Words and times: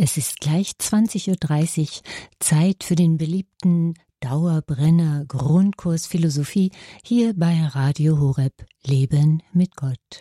Es 0.00 0.16
ist 0.16 0.38
gleich 0.38 0.74
20.30 0.80 1.80
Uhr, 1.80 1.88
Zeit 2.38 2.84
für 2.84 2.94
den 2.94 3.18
beliebten 3.18 3.94
Dauerbrenner 4.20 5.24
Grundkurs 5.26 6.06
Philosophie 6.06 6.70
hier 7.02 7.34
bei 7.34 7.66
Radio 7.66 8.16
Horeb 8.20 8.64
Leben 8.86 9.42
mit 9.52 9.74
Gott. 9.74 10.20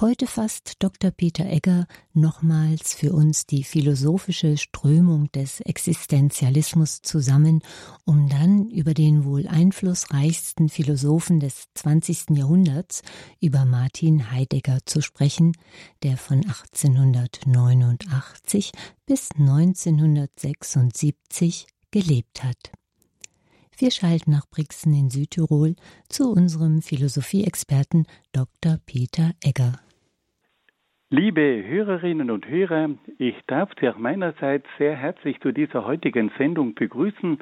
Heute 0.00 0.26
fasst 0.26 0.74
Dr. 0.78 1.10
Peter 1.10 1.44
Egger 1.46 1.86
nochmals 2.12 2.94
für 2.94 3.12
uns 3.12 3.46
die 3.46 3.64
philosophische 3.64 4.56
Strömung 4.56 5.30
des 5.32 5.60
Existenzialismus 5.60 7.02
zusammen, 7.02 7.60
um 8.04 8.28
dann 8.28 8.68
über 8.68 8.94
den 8.94 9.24
wohl 9.24 9.46
einflussreichsten 9.46 10.68
Philosophen 10.68 11.40
des 11.40 11.66
20. 11.74 12.30
Jahrhunderts, 12.30 13.02
über 13.40 13.64
Martin 13.64 14.30
Heidegger 14.30 14.78
zu 14.84 15.00
sprechen, 15.00 15.52
der 16.02 16.16
von 16.16 16.38
1889 16.38 18.72
bis 19.06 19.30
1976 19.38 21.66
gelebt 21.90 22.42
hat. 22.42 22.72
Wir 23.76 23.90
schalten 23.90 24.30
nach 24.30 24.46
Brixen 24.48 24.94
in 24.94 25.10
Südtirol 25.10 25.74
zu 26.08 26.30
unserem 26.30 26.80
Philosophieexperten 26.80 28.06
Dr. 28.32 28.78
Peter 28.86 29.32
Egger. 29.42 29.80
Liebe 31.10 31.64
Hörerinnen 31.66 32.30
und 32.30 32.48
Hörer, 32.48 32.90
ich 33.18 33.34
darf 33.46 33.70
Sie 33.80 33.88
auch 33.88 33.98
meinerseits 33.98 34.66
sehr 34.78 34.96
herzlich 34.96 35.40
zu 35.40 35.52
dieser 35.52 35.84
heutigen 35.84 36.30
Sendung 36.38 36.74
begrüßen 36.74 37.38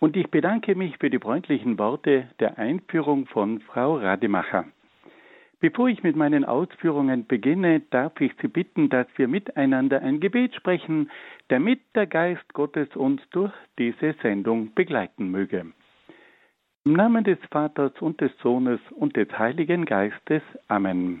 und 0.00 0.16
ich 0.16 0.30
bedanke 0.30 0.74
mich 0.74 0.96
für 0.98 1.10
die 1.10 1.18
freundlichen 1.18 1.78
Worte 1.78 2.28
der 2.40 2.58
Einführung 2.58 3.26
von 3.26 3.60
Frau 3.60 3.96
Rademacher. 3.96 4.66
Bevor 5.60 5.88
ich 5.88 6.02
mit 6.02 6.16
meinen 6.16 6.46
Ausführungen 6.46 7.26
beginne, 7.26 7.80
darf 7.90 8.18
ich 8.20 8.32
Sie 8.40 8.48
bitten, 8.48 8.88
dass 8.88 9.06
wir 9.16 9.28
miteinander 9.28 10.00
ein 10.00 10.18
Gebet 10.18 10.54
sprechen, 10.54 11.10
damit 11.48 11.80
der 11.94 12.06
Geist 12.06 12.54
Gottes 12.54 12.88
uns 12.96 13.20
durch 13.30 13.52
diese 13.78 14.14
Sendung 14.22 14.72
begleiten 14.74 15.30
möge. 15.30 15.66
Im 16.86 16.92
Namen 16.94 17.24
des 17.24 17.38
Vaters 17.50 17.92
und 18.00 18.22
des 18.22 18.32
Sohnes 18.38 18.80
und 18.92 19.16
des 19.16 19.28
Heiligen 19.38 19.84
Geistes. 19.84 20.42
Amen. 20.68 21.20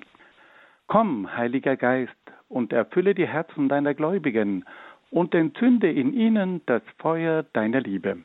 Komm, 0.86 1.36
Heiliger 1.36 1.76
Geist, 1.76 2.14
und 2.48 2.72
erfülle 2.72 3.14
die 3.14 3.28
Herzen 3.28 3.68
deiner 3.68 3.92
Gläubigen 3.92 4.64
und 5.10 5.34
entzünde 5.34 5.90
in 5.90 6.14
ihnen 6.14 6.62
das 6.64 6.82
Feuer 6.98 7.42
deiner 7.52 7.80
Liebe. 7.80 8.24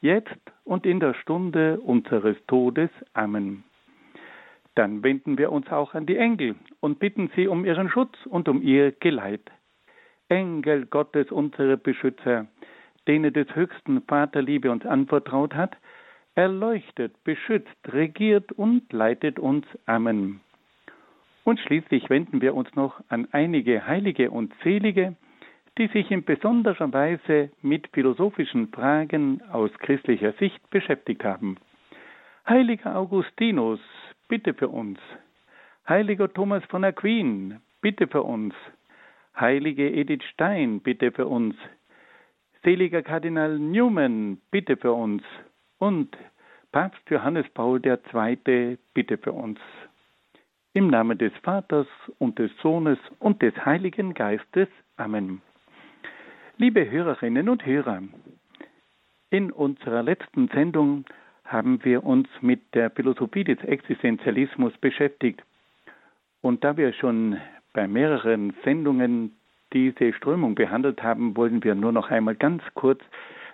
jetzt 0.00 0.40
und 0.64 0.86
in 0.86 1.00
der 1.00 1.14
Stunde 1.14 1.80
unseres 1.80 2.36
Todes. 2.46 2.90
Amen. 3.14 3.64
Dann 4.74 5.02
wenden 5.02 5.38
wir 5.38 5.50
uns 5.50 5.68
auch 5.72 5.94
an 5.94 6.06
die 6.06 6.16
Engel 6.16 6.54
und 6.80 7.00
bitten 7.00 7.30
sie 7.34 7.48
um 7.48 7.64
ihren 7.64 7.90
Schutz 7.90 8.14
und 8.26 8.48
um 8.48 8.62
ihr 8.62 8.92
Geleit. 8.92 9.50
Engel 10.28 10.86
Gottes, 10.86 11.32
unsere 11.32 11.76
Beschützer, 11.76 12.46
denen 13.08 13.32
des 13.32 13.54
höchsten 13.56 14.02
Vaterliebe 14.02 14.70
uns 14.70 14.86
anvertraut 14.86 15.54
hat, 15.54 15.76
erleuchtet, 16.34 17.12
beschützt, 17.24 17.76
regiert 17.88 18.52
und 18.52 18.92
leitet 18.92 19.38
uns. 19.40 19.66
Amen. 19.86 20.40
Und 21.42 21.58
schließlich 21.60 22.08
wenden 22.10 22.40
wir 22.42 22.54
uns 22.54 22.72
noch 22.76 23.00
an 23.08 23.26
einige 23.32 23.86
Heilige 23.86 24.30
und 24.30 24.52
Selige, 24.62 25.16
die 25.78 25.86
sich 25.88 26.10
in 26.10 26.24
besonderer 26.24 26.92
Weise 26.92 27.50
mit 27.62 27.88
philosophischen 27.92 28.68
Fragen 28.68 29.40
aus 29.52 29.70
christlicher 29.78 30.32
Sicht 30.32 30.68
beschäftigt 30.70 31.24
haben. 31.24 31.56
Heiliger 32.46 32.96
Augustinus, 32.96 33.80
bitte 34.28 34.54
für 34.54 34.68
uns. 34.68 34.98
Heiliger 35.88 36.32
Thomas 36.32 36.64
von 36.68 36.84
Aquin, 36.84 37.60
bitte 37.80 38.08
für 38.08 38.22
uns. 38.22 38.54
Heilige 39.38 39.88
Edith 39.88 40.24
Stein, 40.32 40.80
bitte 40.80 41.12
für 41.12 41.26
uns. 41.26 41.54
Seliger 42.64 43.02
Kardinal 43.02 43.58
Newman, 43.58 44.38
bitte 44.50 44.76
für 44.76 44.92
uns. 44.92 45.22
Und 45.78 46.16
Papst 46.72 47.08
Johannes 47.08 47.48
Paul 47.54 47.80
II, 47.84 48.78
bitte 48.94 49.16
für 49.16 49.32
uns. 49.32 49.60
Im 50.74 50.88
Namen 50.88 51.16
des 51.18 51.32
Vaters 51.42 51.86
und 52.18 52.38
des 52.38 52.50
Sohnes 52.62 52.98
und 53.20 53.42
des 53.42 53.54
Heiligen 53.64 54.12
Geistes. 54.14 54.68
Amen. 54.96 55.40
Liebe 56.60 56.90
Hörerinnen 56.90 57.48
und 57.48 57.64
Hörer, 57.64 58.02
in 59.30 59.52
unserer 59.52 60.02
letzten 60.02 60.48
Sendung 60.48 61.04
haben 61.44 61.84
wir 61.84 62.02
uns 62.02 62.26
mit 62.40 62.74
der 62.74 62.90
Philosophie 62.90 63.44
des 63.44 63.62
Existenzialismus 63.62 64.76
beschäftigt. 64.78 65.40
Und 66.42 66.64
da 66.64 66.76
wir 66.76 66.92
schon 66.94 67.36
bei 67.74 67.86
mehreren 67.86 68.54
Sendungen 68.64 69.36
diese 69.72 70.12
Strömung 70.12 70.56
behandelt 70.56 71.00
haben, 71.00 71.36
wollen 71.36 71.62
wir 71.62 71.76
nur 71.76 71.92
noch 71.92 72.10
einmal 72.10 72.34
ganz 72.34 72.64
kurz 72.74 73.02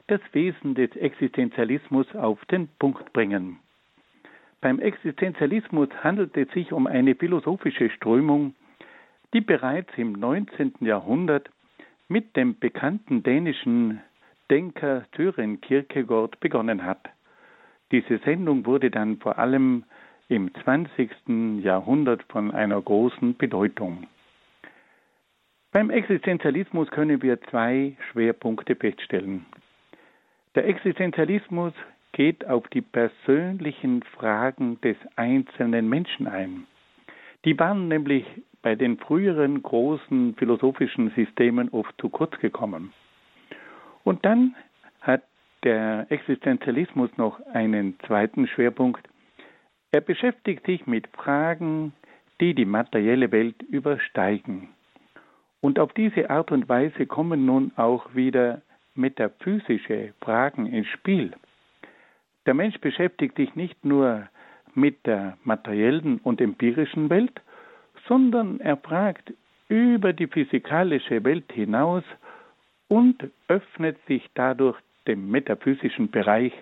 das 0.06 0.22
Wesen 0.32 0.75
des 0.75 0.97
Existenzialismus 0.97 2.06
auf 2.14 2.43
den 2.47 2.69
Punkt 2.78 3.12
bringen. 3.12 3.59
Beim 4.62 4.81
Existenzialismus 4.81 5.91
handelt 6.03 6.34
es 6.38 6.50
sich 6.53 6.72
um 6.72 6.87
eine 6.87 7.14
philosophische 7.14 7.91
Strömung, 7.91 8.54
die 9.34 9.43
bereits 9.43 9.91
im 9.98 10.12
19. 10.12 10.76
Jahrhundert 10.81 11.50
mit 12.09 12.37
dem 12.37 12.59
bekannten 12.59 13.22
dänischen 13.22 14.00
Denker 14.50 15.04
Søren 15.16 15.60
Kierkegaard 15.60 16.38
begonnen 16.41 16.84
hat. 16.84 17.09
Diese 17.92 18.19
Sendung 18.19 18.66
wurde 18.66 18.91
dann 18.91 19.19
vor 19.19 19.38
allem 19.38 19.84
im 20.28 20.53
20. 20.62 21.62
Jahrhundert 21.62 22.22
von 22.25 22.50
einer 22.50 22.81
großen 22.81 23.37
Bedeutung. 23.37 24.06
Beim 25.72 25.91
Existenzialismus 25.91 26.91
können 26.91 27.22
wir 27.22 27.41
zwei 27.43 27.97
Schwerpunkte 28.10 28.76
feststellen. 28.76 29.44
Der 30.54 30.69
Existenzialismus 30.69 31.72
geht 32.12 32.47
auf 32.47 32.69
die 32.69 32.81
persönlichen 32.81 34.03
Fragen 34.04 34.81
des 34.82 34.97
einzelnen 35.16 35.88
Menschen 35.88 36.28
ein. 36.28 36.66
Die 37.44 37.59
waren 37.59 37.88
nämlich 37.88 38.25
bei 38.64 38.75
den 38.75 38.97
früheren 38.97 39.62
großen 39.62 40.36
philosophischen 40.36 41.10
Systemen 41.10 41.69
oft 41.69 41.94
zu 42.00 42.08
kurz 42.08 42.36
gekommen. 42.38 42.94
Und 44.04 44.25
dann 44.25 44.54
hat 45.02 45.22
der 45.64 46.06
Existenzialismus 46.08 47.10
noch 47.19 47.38
einen 47.52 48.00
zweiten 48.06 48.48
Schwerpunkt. 48.48 49.06
Er 49.92 50.00
beschäftigt 50.00 50.64
sich 50.64 50.86
mit 50.86 51.06
Fragen, 51.08 51.92
die 52.41 52.54
die 52.54 52.64
materielle 52.64 53.30
Welt 53.32 53.62
übersteigen. 53.64 54.70
Und 55.60 55.78
auf 55.78 55.92
diese 55.92 56.31
Art 56.31 56.50
und 56.50 56.66
Weise 56.66 57.04
kommen 57.04 57.44
nun 57.44 57.70
auch 57.76 58.14
wieder 58.14 58.62
metaphysische 58.94 60.14
Fragen 60.22 60.64
ins 60.64 60.88
Spiel. 60.88 61.34
Der 62.46 62.54
Mensch 62.54 62.78
beschäftigt 62.81 63.36
sich 63.36 63.54
nicht 63.56 63.84
nur 63.84 64.26
mit 64.75 65.04
der 65.04 65.36
materiellen 65.44 66.19
und 66.25 66.41
empirischen 66.41 67.10
Welt, 67.10 67.42
sondern 68.06 68.60
er 68.60 68.76
fragt 68.76 69.32
über 69.69 70.12
die 70.12 70.26
physikalische 70.26 71.25
Welt 71.25 71.50
hinaus 71.53 72.04
und 72.88 73.31
öffnet 73.48 73.97
sich 74.06 74.28
dadurch 74.34 74.78
dem 75.06 75.31
metaphysischen 75.31 76.11
Bereich, 76.11 76.52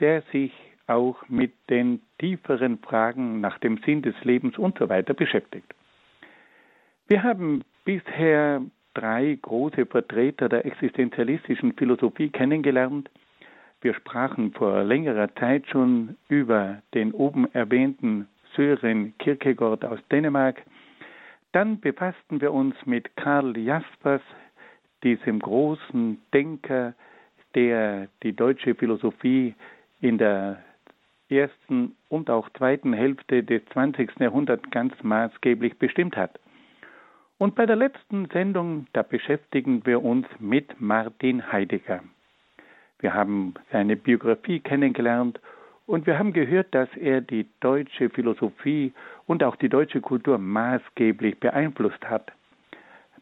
der 0.00 0.22
sich 0.32 0.52
auch 0.86 1.16
mit 1.28 1.52
den 1.70 2.02
tieferen 2.18 2.78
Fragen 2.78 3.40
nach 3.40 3.58
dem 3.58 3.78
Sinn 3.78 4.02
des 4.02 4.14
Lebens 4.22 4.58
und 4.58 4.78
so 4.78 4.88
weiter 4.88 5.14
beschäftigt. 5.14 5.74
Wir 7.08 7.22
haben 7.22 7.62
bisher 7.84 8.62
drei 8.94 9.38
große 9.40 9.86
Vertreter 9.86 10.48
der 10.48 10.64
existenzialistischen 10.64 11.72
Philosophie 11.74 12.30
kennengelernt. 12.30 13.10
Wir 13.80 13.94
sprachen 13.94 14.52
vor 14.52 14.82
längerer 14.84 15.34
Zeit 15.34 15.66
schon 15.68 16.16
über 16.28 16.82
den 16.94 17.12
oben 17.12 17.52
erwähnten 17.52 18.28
Sören 18.56 19.16
Kierkegaard 19.18 19.84
aus 19.84 19.98
Dänemark. 20.10 20.62
Dann 21.52 21.80
befassten 21.80 22.40
wir 22.40 22.52
uns 22.52 22.74
mit 22.84 23.16
Karl 23.16 23.56
Jaspers, 23.56 24.22
diesem 25.02 25.38
großen 25.38 26.20
Denker, 26.32 26.94
der 27.54 28.08
die 28.22 28.32
deutsche 28.32 28.74
Philosophie 28.74 29.54
in 30.00 30.18
der 30.18 30.62
ersten 31.28 31.94
und 32.08 32.30
auch 32.30 32.48
zweiten 32.50 32.92
Hälfte 32.92 33.42
des 33.42 33.64
20. 33.72 34.18
Jahrhunderts 34.18 34.68
ganz 34.70 34.94
maßgeblich 35.02 35.78
bestimmt 35.78 36.16
hat. 36.16 36.38
Und 37.38 37.54
bei 37.54 37.66
der 37.66 37.76
letzten 37.76 38.26
Sendung, 38.26 38.86
da 38.92 39.02
beschäftigen 39.02 39.84
wir 39.86 40.02
uns 40.02 40.26
mit 40.38 40.80
Martin 40.80 41.52
Heidegger. 41.52 42.00
Wir 43.00 43.12
haben 43.12 43.54
seine 43.70 43.96
Biografie 43.96 44.60
kennengelernt 44.60 45.40
und 45.86 46.06
wir 46.06 46.18
haben 46.18 46.32
gehört, 46.32 46.74
dass 46.74 46.88
er 46.96 47.20
die 47.20 47.46
deutsche 47.60 48.10
Philosophie 48.10 48.92
und 49.26 49.42
auch 49.42 49.56
die 49.56 49.68
deutsche 49.68 50.00
Kultur 50.00 50.38
maßgeblich 50.38 51.38
beeinflusst 51.40 52.04
hat. 52.08 52.32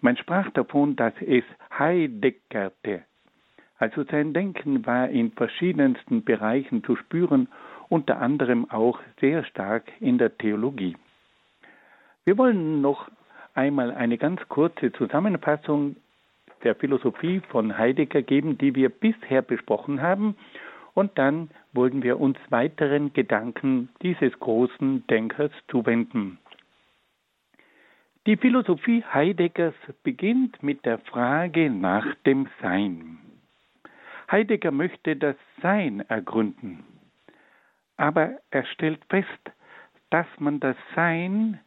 Man 0.01 0.17
sprach 0.17 0.51
davon, 0.51 0.97
dass 0.97 1.15
es 1.21 1.45
Heideggerte. 1.77 3.03
Also 3.79 4.05
sein 4.05 4.33
Denken 4.33 4.87
war 4.87 5.09
in 5.09 5.33
verschiedensten 5.33 6.25
Bereichen 6.25 6.85
zu 6.85 6.97
spüren, 6.97 7.49
unter 7.89 8.21
anderem 8.21 8.71
auch 8.71 9.01
sehr 9.21 9.45
stark 9.45 9.91
in 10.01 10.19
der 10.19 10.37
Theologie. 10.39 10.97
Wir 12.25 12.39
wollen 12.39 12.81
noch 12.81 13.11
einmal 13.55 13.91
eine 13.91 14.19
ganz 14.19 14.41
kurze 14.49 14.93
Zusammenfassung 14.93 15.97
der 16.63 16.77
Philosophie 16.77 17.43
von 17.49 17.77
Heidegger 17.77 18.23
geben, 18.23 18.57
die 18.57 18.75
wir 18.77 18.89
bisher 18.89 19.43
besprochen 19.43 20.01
haben, 20.01 20.37
und 20.95 21.17
dann 21.19 21.51
wollen 21.73 22.03
wir 22.03 22.21
uns 22.21 22.39
weiteren 22.51 23.13
Gedanken 23.13 23.89
dieses 24.03 24.39
großen 24.39 25.07
Denkers 25.07 25.53
zuwenden. 25.69 26.39
Die 28.27 28.37
Philosophie 28.37 29.03
Heideggers 29.03 29.75
beginnt 30.05 30.63
mit 30.63 30.85
der 30.85 30.99
Frage 30.99 31.71
nach 31.71 32.07
dem 32.27 32.49
Sein. 32.61 33.19
Heidegger 34.31 34.71
möchte 34.71 35.17
das 35.17 35.37
Sein 35.61 36.01
ergründen, 36.09 36.85
aber 37.97 38.39
er 38.51 38.65
stellt 38.67 39.05
fest, 39.09 39.51
dass 40.11 40.27
man 40.39 40.61
das 40.61 40.77
Sein 40.95 41.59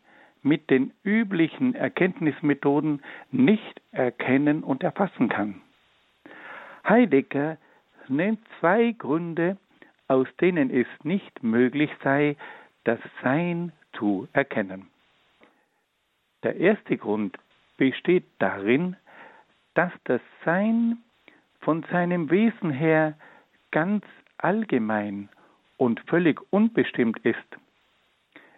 mit 0.41 0.69
den 0.69 0.93
üblichen 1.03 1.75
Erkenntnismethoden 1.75 3.01
nicht 3.31 3.81
erkennen 3.91 4.63
und 4.63 4.83
erfassen 4.83 5.27
kann. 5.27 5.61
Heidegger 6.87 7.57
nennt 8.09 8.39
zwei 8.59 8.91
Gründe, 8.91 9.57
aus 10.07 10.27
denen 10.39 10.69
es 10.69 10.87
nicht 11.03 11.43
möglich 11.43 11.89
sei, 12.03 12.35
das 12.83 12.99
Sein 13.23 13.71
zu 13.93 14.27
erkennen. 14.33 14.87
Der 16.43 16.55
erste 16.57 16.97
Grund 16.97 17.37
besteht 17.77 18.25
darin, 18.39 18.95
dass 19.73 19.91
das 20.03 20.21
Sein 20.43 20.97
von 21.59 21.83
seinem 21.91 22.29
Wesen 22.29 22.69
her 22.69 23.17
ganz 23.71 24.05
allgemein 24.37 25.29
und 25.77 25.99
völlig 26.01 26.39
unbestimmt 26.51 27.19
ist. 27.25 27.37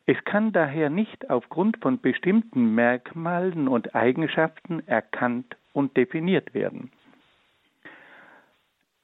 Es 0.05 0.21
kann 0.25 0.51
daher 0.51 0.89
nicht 0.89 1.29
aufgrund 1.29 1.77
von 1.77 1.99
bestimmten 1.99 2.75
Merkmalen 2.75 3.67
und 3.67 3.95
Eigenschaften 3.95 4.85
erkannt 4.87 5.55
und 5.73 5.97
definiert 5.97 6.53
werden. 6.53 6.91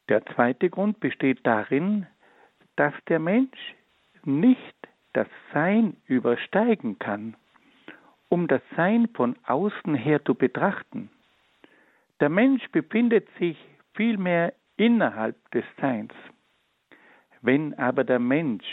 Der 0.10 0.26
zweite 0.26 0.70
Grund 0.70 1.00
besteht 1.00 1.46
darin, 1.46 2.08
dass 2.76 2.94
der 3.08 3.20
Mensch 3.20 3.76
nicht 4.26 4.76
das 5.14 5.28
Sein 5.54 5.98
übersteigen 6.06 7.00
kann, 7.00 7.36
um 8.30 8.48
das 8.48 8.62
Sein 8.76 9.08
von 9.14 9.38
außen 9.46 9.96
her 9.96 10.24
zu 10.26 10.36
betrachten. 10.36 11.10
Der 12.20 12.30
Mensch 12.30 12.68
befindet 12.72 13.28
sich 13.40 13.58
vielmehr 13.94 14.54
innerhalb 14.78 15.36
des 15.52 15.66
Seins. 15.80 16.14
Wenn 17.42 17.74
aber 17.76 18.04
der 18.04 18.20
Mensch 18.20 18.66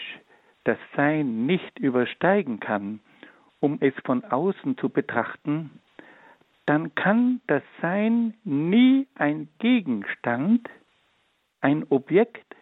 das 0.65 0.79
Sein 0.97 1.47
nicht 1.47 1.79
übersteigen 1.79 2.61
kann, 2.61 3.00
um 3.61 3.79
es 3.81 3.94
von 4.05 4.25
außen 4.25 4.79
zu 4.79 4.88
betrachten, 4.88 5.81
dann 6.67 6.94
kann 6.94 7.41
das 7.47 7.62
Sein 7.83 8.35
nie 8.44 9.06
ein 9.17 9.49
Gegenstand, 9.59 10.69
ein 11.61 11.87
Objekt 11.91 12.57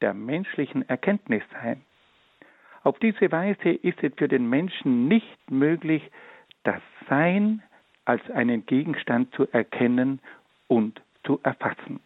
der 0.00 0.14
menschlichen 0.14 0.88
Erkenntnis 0.88 1.42
sein. 1.52 1.82
Auf 2.82 2.98
diese 2.98 3.32
Weise 3.32 3.70
ist 3.70 4.02
es 4.02 4.12
für 4.16 4.28
den 4.28 4.48
Menschen 4.48 5.08
nicht 5.08 5.50
möglich, 5.50 6.02
das 6.62 6.80
Sein 7.08 7.62
als 8.04 8.22
einen 8.30 8.64
Gegenstand 8.66 9.34
zu 9.34 9.48
erkennen 9.52 10.20
und 10.68 11.02
zu 11.24 11.40
erfassen. 11.42 12.00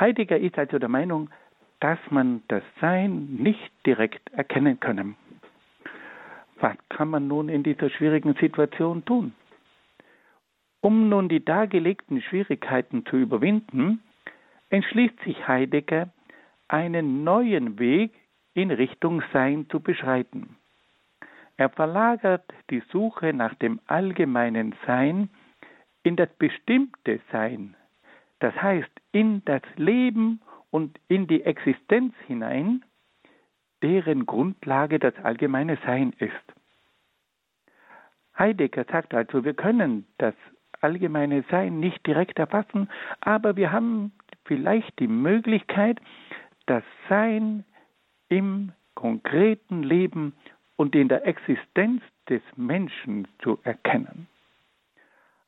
Heidegger 0.00 0.38
ist 0.38 0.58
also 0.58 0.78
der 0.78 0.88
Meinung, 0.88 1.30
dass 1.80 1.98
man 2.10 2.42
das 2.48 2.62
Sein 2.80 3.36
nicht 3.36 3.70
direkt 3.84 4.32
erkennen 4.32 4.80
könne. 4.80 5.14
Was 6.60 6.76
kann 6.88 7.08
man 7.08 7.28
nun 7.28 7.48
in 7.48 7.62
dieser 7.62 7.90
schwierigen 7.90 8.34
Situation 8.34 9.04
tun? 9.04 9.34
Um 10.80 11.08
nun 11.08 11.28
die 11.28 11.44
dargelegten 11.44 12.22
Schwierigkeiten 12.22 13.04
zu 13.06 13.16
überwinden, 13.16 14.00
entschließt 14.72 15.20
sich 15.20 15.46
Heidegger, 15.46 16.08
einen 16.66 17.24
neuen 17.24 17.78
Weg 17.78 18.14
in 18.54 18.70
Richtung 18.70 19.22
Sein 19.32 19.68
zu 19.68 19.80
beschreiten. 19.80 20.56
Er 21.58 21.68
verlagert 21.68 22.50
die 22.70 22.82
Suche 22.90 23.34
nach 23.34 23.54
dem 23.54 23.80
allgemeinen 23.86 24.74
Sein 24.86 25.28
in 26.02 26.16
das 26.16 26.30
bestimmte 26.38 27.20
Sein, 27.30 27.76
das 28.40 28.54
heißt 28.60 28.90
in 29.12 29.44
das 29.44 29.62
Leben 29.76 30.40
und 30.70 30.98
in 31.06 31.26
die 31.26 31.42
Existenz 31.42 32.14
hinein, 32.26 32.82
deren 33.82 34.24
Grundlage 34.24 34.98
das 34.98 35.14
allgemeine 35.22 35.76
Sein 35.84 36.14
ist. 36.18 36.32
Heidegger 38.38 38.84
sagt 38.90 39.12
also, 39.12 39.44
wir 39.44 39.52
können 39.54 40.06
das 40.16 40.34
allgemeine 40.80 41.44
Sein 41.50 41.78
nicht 41.78 42.06
direkt 42.06 42.38
erfassen, 42.38 42.88
aber 43.20 43.56
wir 43.56 43.70
haben 43.70 44.12
vielleicht 44.44 44.98
die 44.98 45.08
Möglichkeit, 45.08 46.00
das 46.66 46.82
Sein 47.08 47.64
im 48.28 48.72
konkreten 48.94 49.82
Leben 49.82 50.34
und 50.76 50.94
in 50.94 51.08
der 51.08 51.26
Existenz 51.26 52.02
des 52.28 52.42
Menschen 52.56 53.28
zu 53.42 53.58
erkennen. 53.62 54.26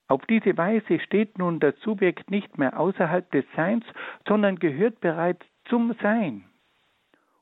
Auf 0.07 0.25
diese 0.27 0.57
Weise 0.57 1.01
steht 1.01 1.39
nun 1.39 1.61
das 1.61 1.75
Subjekt 1.81 2.31
nicht 2.31 2.59
mehr 2.59 2.79
außerhalb 2.79 3.31
des 3.31 3.45
Seins, 3.57 3.85
sondern 4.29 4.59
gehört 4.59 5.01
bereits 5.01 5.45
zum 5.65 5.95
Sein. 6.03 6.45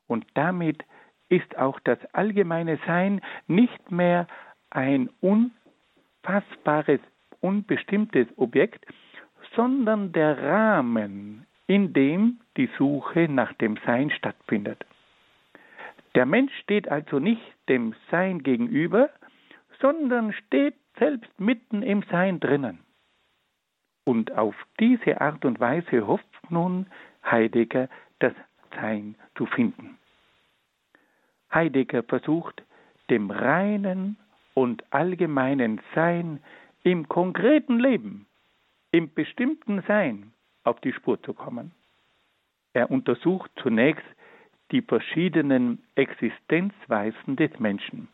Und 0.07 0.25
damit 0.33 0.83
ist 1.29 1.57
auch 1.57 1.79
das 1.81 1.99
allgemeine 2.13 2.79
Sein 2.85 3.21
nicht 3.47 3.91
mehr 3.91 4.27
ein 4.69 5.09
unfassbares, 5.21 6.99
unbestimmtes 7.41 8.27
Objekt, 8.37 8.85
sondern 9.55 10.11
der 10.11 10.41
Rahmen, 10.41 11.45
in 11.67 11.93
dem 11.93 12.39
die 12.57 12.69
Suche 12.77 13.27
nach 13.29 13.53
dem 13.53 13.77
Sein 13.85 14.11
stattfindet. 14.11 14.85
Der 16.15 16.25
Mensch 16.25 16.53
steht 16.59 16.87
also 16.89 17.19
nicht 17.19 17.41
dem 17.69 17.95
Sein 18.11 18.43
gegenüber, 18.43 19.09
sondern 19.79 20.33
steht 20.33 20.75
selbst 20.97 21.39
mitten 21.39 21.81
im 21.81 22.03
Sein 22.11 22.39
drinnen. 22.39 22.79
Und 24.05 24.31
auf 24.37 24.55
diese 24.79 25.21
Art 25.21 25.45
und 25.45 25.59
Weise 25.59 26.05
hofft 26.05 26.51
nun 26.51 26.87
Heidegger, 27.25 27.89
das 28.19 28.33
Sein 28.75 29.15
zu 29.35 29.45
finden. 29.45 29.97
Heidegger 31.53 32.03
versucht, 32.03 32.63
dem 33.09 33.31
reinen 33.31 34.17
und 34.53 34.83
allgemeinen 34.91 35.81
Sein 35.95 36.41
im 36.83 37.07
konkreten 37.07 37.79
Leben, 37.79 38.27
im 38.93 39.11
bestimmten 39.11 39.81
Sein 39.87 40.33
auf 40.63 40.79
die 40.81 40.93
Spur 40.93 41.21
zu 41.23 41.33
kommen. 41.33 41.71
Er 42.73 42.91
untersucht 42.91 43.51
zunächst 43.61 44.05
die 44.71 44.81
verschiedenen 44.81 45.83
Existenzweisen 45.95 47.35
des 47.35 47.59
Menschen, 47.59 48.07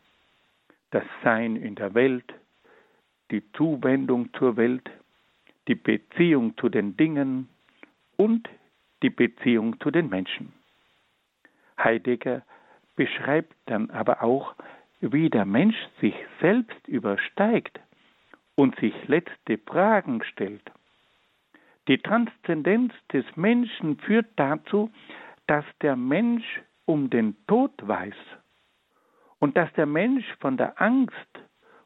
das 0.91 1.03
Sein 1.21 1.57
in 1.57 1.75
der 1.75 1.93
Welt, 1.93 2.33
die 3.29 3.43
Zuwendung 3.53 4.33
zur 4.33 4.55
Welt, 4.55 4.89
die 5.67 5.75
Beziehung 5.75 6.57
zu 6.57 6.69
den 6.69 6.95
Dingen 6.95 7.49
und 8.15 8.49
die 9.03 9.09
Beziehung 9.09 9.79
zu 9.81 9.91
den 9.91 10.09
Menschen. 10.09 10.53
Heidegger 11.77 12.41
beschreibt 12.95 13.55
dann 13.65 13.89
aber 13.89 14.23
auch, 14.23 14.55
wie 15.01 15.29
der 15.29 15.45
Mensch 15.45 15.77
sich 15.99 16.15
selbst 16.39 16.87
übersteigt 16.87 17.79
und 18.59 18.75
sich 18.81 18.93
letzte 19.07 19.57
Fragen 19.57 20.21
stellt. 20.21 20.69
Die 21.87 21.97
Transzendenz 21.97 22.91
des 23.13 23.23
Menschen 23.37 23.97
führt 23.99 24.27
dazu, 24.35 24.91
dass 25.47 25.63
der 25.81 25.95
Mensch 25.95 26.43
um 26.83 27.09
den 27.09 27.37
Tod 27.47 27.71
weiß 27.81 28.17
und 29.39 29.55
dass 29.55 29.71
der 29.75 29.85
Mensch 29.85 30.25
von 30.41 30.57
der 30.57 30.81
Angst 30.81 31.39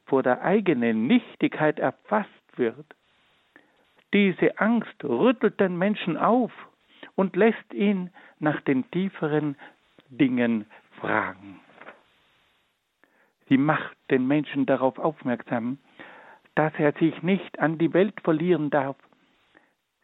vor 0.08 0.24
der 0.24 0.42
eigenen 0.42 1.06
Nichtigkeit 1.06 1.78
erfasst 1.78 2.30
wird. 2.56 2.88
Diese 4.12 4.58
Angst 4.58 5.04
rüttelt 5.04 5.60
den 5.60 5.78
Menschen 5.78 6.18
auf 6.18 6.52
und 7.14 7.36
lässt 7.36 7.72
ihn 7.72 8.10
nach 8.40 8.60
den 8.62 8.90
tieferen 8.90 9.58
Dingen 10.10 10.66
fragen. 11.00 11.60
Sie 13.48 13.58
macht 13.58 13.96
den 14.10 14.26
Menschen 14.26 14.66
darauf 14.66 14.98
aufmerksam, 14.98 15.78
dass 16.56 16.74
er 16.78 16.94
sich 16.94 17.22
nicht 17.24 17.60
an 17.60 17.78
die 17.78 17.94
Welt 17.94 18.20
verlieren 18.22 18.70
darf. 18.70 18.96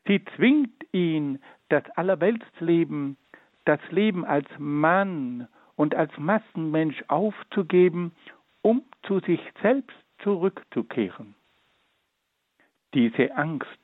Sie 0.07 0.23
zwingt 0.35 0.83
ihn 0.91 1.39
das 1.69 1.83
Allerweltsleben, 1.91 3.17
das 3.65 3.79
Leben 3.91 4.25
als 4.25 4.47
Mann 4.57 5.47
und 5.75 5.93
als 5.95 6.11
Massenmensch 6.17 7.03
aufzugeben, 7.07 8.13
um 8.61 8.83
zu 9.03 9.19
sich 9.19 9.39
selbst 9.61 9.95
zurückzukehren. 10.23 11.35
Diese 12.93 13.35
Angst 13.35 13.79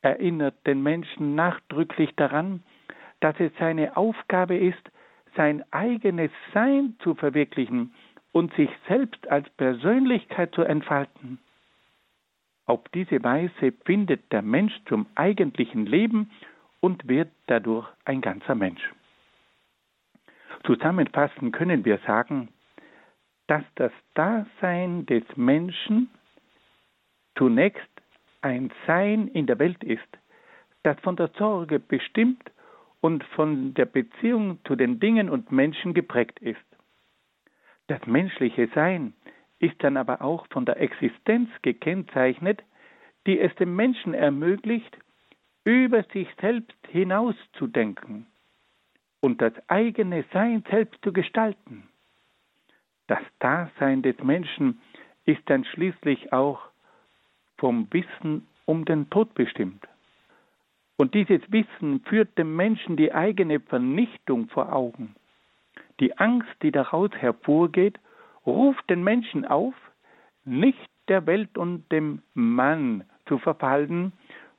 erinnert 0.00 0.66
den 0.66 0.82
Menschen 0.82 1.34
nachdrücklich 1.34 2.10
daran, 2.16 2.62
dass 3.20 3.38
es 3.38 3.52
seine 3.58 3.96
Aufgabe 3.96 4.56
ist, 4.56 4.82
sein 5.36 5.62
eigenes 5.72 6.30
Sein 6.52 6.96
zu 7.00 7.14
verwirklichen 7.14 7.94
und 8.32 8.52
sich 8.54 8.70
selbst 8.88 9.28
als 9.28 9.48
Persönlichkeit 9.50 10.54
zu 10.54 10.62
entfalten. 10.62 11.38
Auf 12.66 12.80
diese 12.94 13.22
Weise 13.22 13.72
findet 13.84 14.32
der 14.32 14.42
Mensch 14.42 14.72
zum 14.86 15.06
eigentlichen 15.14 15.86
Leben 15.86 16.30
und 16.80 17.06
wird 17.08 17.30
dadurch 17.46 17.88
ein 18.04 18.20
ganzer 18.20 18.54
Mensch. 18.54 18.82
Zusammenfassend 20.64 21.52
können 21.52 21.84
wir 21.84 21.98
sagen, 22.06 22.48
dass 23.48 23.64
das 23.74 23.92
Dasein 24.14 25.06
des 25.06 25.24
Menschen 25.36 26.08
zunächst 27.36 27.90
ein 28.42 28.70
Sein 28.86 29.28
in 29.28 29.46
der 29.46 29.58
Welt 29.58 29.82
ist, 29.82 30.00
das 30.82 30.98
von 31.00 31.16
der 31.16 31.30
Sorge 31.36 31.78
bestimmt 31.78 32.50
und 33.00 33.24
von 33.24 33.74
der 33.74 33.86
Beziehung 33.86 34.58
zu 34.64 34.76
den 34.76 35.00
Dingen 35.00 35.28
und 35.28 35.50
Menschen 35.50 35.94
geprägt 35.94 36.38
ist. 36.40 36.60
Das 37.92 38.06
menschliche 38.06 38.70
Sein 38.74 39.12
ist 39.58 39.74
dann 39.84 39.98
aber 39.98 40.22
auch 40.22 40.46
von 40.46 40.64
der 40.64 40.80
Existenz 40.80 41.50
gekennzeichnet, 41.60 42.62
die 43.26 43.38
es 43.38 43.54
dem 43.56 43.76
Menschen 43.76 44.14
ermöglicht, 44.14 44.96
über 45.64 46.02
sich 46.04 46.26
selbst 46.40 46.78
hinauszudenken 46.88 48.24
und 49.20 49.42
das 49.42 49.52
eigene 49.68 50.24
Sein 50.32 50.64
selbst 50.70 51.04
zu 51.04 51.12
gestalten. 51.12 51.86
Das 53.08 53.20
Dasein 53.40 54.00
des 54.00 54.16
Menschen 54.22 54.80
ist 55.26 55.42
dann 55.44 55.66
schließlich 55.66 56.32
auch 56.32 56.62
vom 57.58 57.88
Wissen 57.90 58.48
um 58.64 58.86
den 58.86 59.10
Tod 59.10 59.34
bestimmt. 59.34 59.86
Und 60.96 61.12
dieses 61.12 61.42
Wissen 61.52 62.00
führt 62.06 62.38
dem 62.38 62.56
Menschen 62.56 62.96
die 62.96 63.12
eigene 63.12 63.60
Vernichtung 63.60 64.48
vor 64.48 64.72
Augen. 64.72 65.14
Die 66.02 66.18
Angst, 66.18 66.50
die 66.62 66.72
daraus 66.72 67.12
hervorgeht, 67.12 68.00
ruft 68.44 68.90
den 68.90 69.04
Menschen 69.04 69.44
auf, 69.44 69.72
nicht 70.44 70.90
der 71.06 71.26
Welt 71.28 71.56
und 71.56 71.92
dem 71.92 72.22
Mann 72.34 73.04
zu 73.26 73.38
verfallen, 73.38 74.12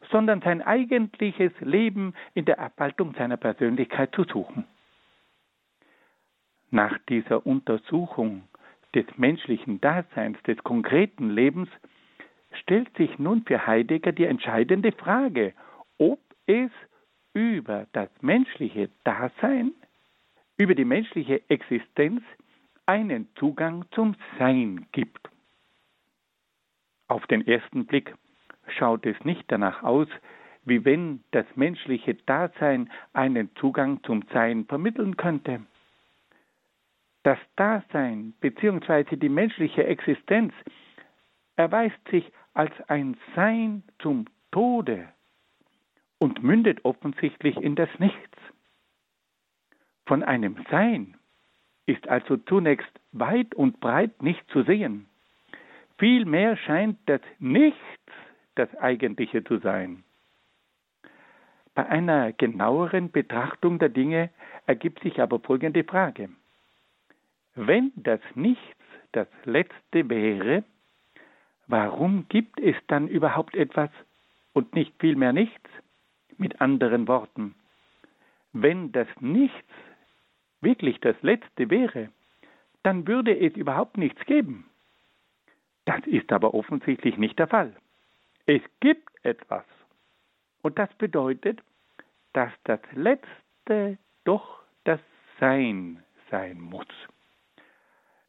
sondern 0.09 0.39
sein 0.39 0.62
eigentliches 0.62 1.51
Leben 1.59 2.13
in 2.33 2.45
der 2.45 2.59
Abhaltung 2.59 3.13
seiner 3.15 3.35
Persönlichkeit 3.35 4.15
zu 4.15 4.23
suchen. 4.23 4.63
Nach 6.71 6.97
dieser 7.09 7.45
Untersuchung 7.45 8.43
des 8.95 9.05
menschlichen 9.17 9.81
Daseins, 9.81 10.41
des 10.43 10.63
konkreten 10.63 11.29
Lebens, 11.29 11.67
stellt 12.53 12.95
sich 12.95 13.19
nun 13.19 13.43
für 13.45 13.67
Heidegger 13.67 14.13
die 14.13 14.27
entscheidende 14.27 14.93
Frage, 14.93 15.53
ob 15.97 16.21
es 16.45 16.71
über 17.33 17.85
das 17.91 18.09
menschliche 18.21 18.89
Dasein, 19.03 19.73
über 20.57 20.75
die 20.75 20.86
menschliche 20.86 21.41
Existenz 21.50 22.22
einen 22.86 23.27
Zugang 23.36 23.86
zum 23.91 24.15
Sein 24.38 24.88
gibt. 24.91 25.29
Auf 27.07 27.25
den 27.27 27.45
ersten 27.48 27.86
Blick 27.86 28.15
schaut 28.67 29.05
es 29.05 29.24
nicht 29.24 29.45
danach 29.48 29.83
aus, 29.83 30.07
wie 30.65 30.86
wenn 30.86 31.24
das 31.31 31.45
menschliche 31.55 32.15
Dasein 32.15 32.89
einen 33.13 33.53
Zugang 33.55 34.01
zum 34.03 34.24
Sein 34.33 34.65
vermitteln 34.65 35.17
könnte. 35.17 35.62
Das 37.24 37.39
Dasein 37.55 38.33
bzw. 38.41 39.15
die 39.15 39.29
menschliche 39.29 39.86
Existenz 39.86 40.53
erweist 41.55 42.00
sich 42.10 42.31
als 42.53 42.74
ein 42.89 43.17
Sein 43.36 43.83
zum 44.00 44.25
Tode 44.51 45.07
und 46.19 46.43
mündet 46.43 46.83
offensichtlich 46.83 47.57
in 47.57 47.75
das 47.75 47.89
Nichts. 48.00 48.32
Von 50.05 50.24
einem 50.24 50.57
Sein 50.69 51.15
ist 51.86 52.07
also 52.07 52.38
zunächst 52.38 52.91
weit 53.12 53.55
und 53.55 53.79
breit 53.79 54.22
nicht 54.22 54.48
zu 54.50 54.63
sehen. 54.63 55.07
Vielmehr 55.98 56.57
scheint 56.57 56.98
das 57.05 57.22
Nichts 57.39 57.79
das 58.55 58.74
Eigentliche 58.75 59.43
zu 59.43 59.57
sein. 59.60 60.03
Bei 61.75 61.88
einer 61.88 62.33
genaueren 62.33 63.12
Betrachtung 63.12 63.79
der 63.79 63.89
Dinge 63.89 64.29
ergibt 64.67 65.01
sich 65.01 65.19
aber 65.22 65.39
folgende 65.39 65.83
Frage. 65.83 66.29
Wenn 67.55 67.91
das 67.95 68.19
Nichts 68.36 68.62
das 69.12 69.27
Letzte 69.43 70.10
wäre, 70.10 70.63
warum 71.67 72.27
gibt 72.29 72.60
es 72.60 72.75
dann 72.88 73.07
überhaupt 73.07 73.55
etwas 73.55 73.89
und 74.53 74.75
nicht 74.75 74.93
vielmehr 75.00 75.33
nichts? 75.33 75.69
Mit 76.38 76.62
anderen 76.62 77.07
Worten, 77.07 77.53
wenn 78.53 78.91
das 78.91 79.07
Nichts 79.19 79.69
wirklich 80.63 81.00
das 81.00 81.15
Letzte 81.22 81.70
wäre, 81.70 82.10
dann 82.84 83.08
würde 83.08 83.38
es 83.38 83.55
überhaupt 83.55 83.98
nichts 83.98 84.24
geben. 84.25 84.65
Das 85.86 86.05
ist 86.05 86.32
aber 86.32 86.53
offensichtlich 86.53 87.17
nicht 87.17 87.39
der 87.39 87.48
Fall. 87.48 87.75
Es 88.46 88.62
gibt 88.79 89.10
etwas. 89.24 89.65
Und 90.62 90.79
das 90.79 90.93
bedeutet, 90.96 91.62
dass 92.34 92.51
das 92.63 92.79
Letzte 92.93 93.98
doch 94.24 94.62
das 94.84 95.00
Sein 95.39 96.03
sein 96.29 96.60
muss. 96.60 96.88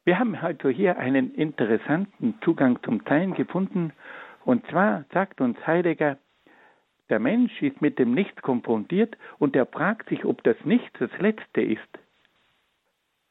Wir 0.04 0.18
haben 0.18 0.34
also 0.34 0.68
hier 0.68 0.98
einen 0.98 1.34
interessanten 1.34 2.34
Zugang 2.42 2.82
zum 2.82 3.00
Sein 3.08 3.34
gefunden. 3.34 3.92
Und 4.44 4.66
zwar 4.66 5.04
sagt 5.12 5.40
uns 5.40 5.56
Heidegger, 5.66 6.18
der 7.08 7.18
Mensch 7.18 7.62
ist 7.62 7.80
mit 7.80 7.98
dem 7.98 8.12
Nichts 8.12 8.40
konfrontiert 8.42 9.16
und 9.38 9.56
er 9.56 9.66
fragt 9.66 10.08
sich, 10.08 10.24
ob 10.24 10.42
das 10.42 10.56
Nichts 10.64 10.98
das 10.98 11.10
Letzte 11.18 11.62
ist. 11.62 11.88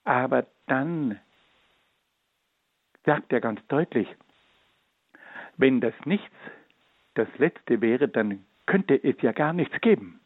Aber 0.04 0.46
dann 0.68 1.20
sagt 3.06 3.32
er 3.34 3.42
ganz 3.42 3.66
deutlich, 3.68 4.08
wenn 5.58 5.82
das 5.82 5.94
Nichts 6.06 6.36
das 7.14 7.28
Letzte 7.38 7.82
wäre, 7.82 8.08
dann 8.08 8.46
könnte 8.66 8.96
es 8.96 9.22
ja 9.22 9.32
gar 9.32 9.54
nichts 9.54 9.80
geben. 9.82 10.20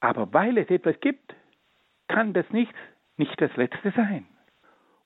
Aber 0.00 0.32
weil 0.32 0.58
es 0.58 0.68
etwas 0.70 0.98
gibt, 1.00 1.34
kann 2.08 2.32
das 2.32 2.48
Nichts 2.50 2.78
nicht 3.16 3.40
das 3.40 3.54
Letzte 3.56 3.90
sein. 3.92 4.26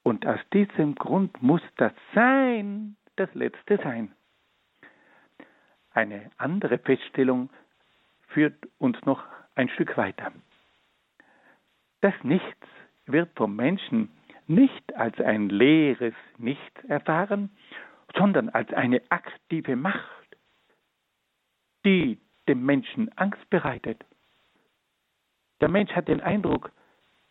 Und 0.03 0.27
aus 0.27 0.41
diesem 0.53 0.95
Grund 0.95 1.43
muss 1.43 1.63
das 1.77 1.93
Sein 2.15 2.97
das 3.17 3.33
Letzte 3.35 3.79
sein. 3.79 4.15
Eine 5.93 6.31
andere 6.39 6.79
Feststellung 6.79 7.51
führt 8.29 8.67
uns 8.79 9.01
noch 9.05 9.23
ein 9.55 9.69
Stück 9.69 9.97
weiter. 9.97 10.33
Das 12.03 12.15
Nichts 12.25 12.67
wird 13.07 13.31
vom 13.37 13.55
Menschen 13.57 14.11
nicht 14.49 14.95
als 14.97 15.19
ein 15.21 15.49
leeres 15.49 16.15
Nichts 16.37 16.85
erfahren, 16.85 17.51
sondern 18.17 18.49
als 18.49 18.73
eine 18.73 19.01
aktive 19.09 19.77
Macht, 19.77 20.37
die 21.85 22.19
dem 22.49 22.67
Menschen 22.67 23.17
Angst 23.17 23.49
bereitet. 23.51 24.05
Der 25.61 25.69
Mensch 25.69 25.93
hat 25.93 26.09
den 26.09 26.21
Eindruck, 26.21 26.73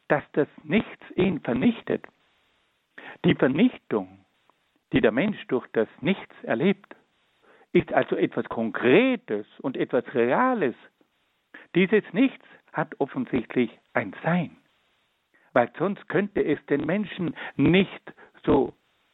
dass 0.07 0.23
das 0.31 0.47
Nichts 0.63 1.03
ihn 1.15 1.41
vernichtet. 1.41 2.05
Die 3.25 3.35
Vernichtung, 3.35 4.25
die 4.93 5.01
der 5.01 5.11
Mensch 5.11 5.45
durch 5.47 5.67
das 5.73 5.89
Nichts 5.99 6.33
erlebt, 6.43 6.95
ist 7.73 7.91
also 7.91 8.15
etwas 8.15 8.45
Konkretes 8.45 9.45
und 9.59 9.75
etwas 9.75 10.05
Reales. 10.13 10.75
Dieses 11.75 12.03
Nichts 12.13 12.45
hat 12.71 12.97
offensichtlich 12.99 13.77
ein 13.93 14.15
Sein, 14.23 14.55
weil 15.53 15.71
sonst 15.77 16.07
könnte 16.09 16.43
es 16.43 16.63
den 16.67 16.85
Menschen 16.85 17.35
nicht 17.55 18.13
so 18.43 18.73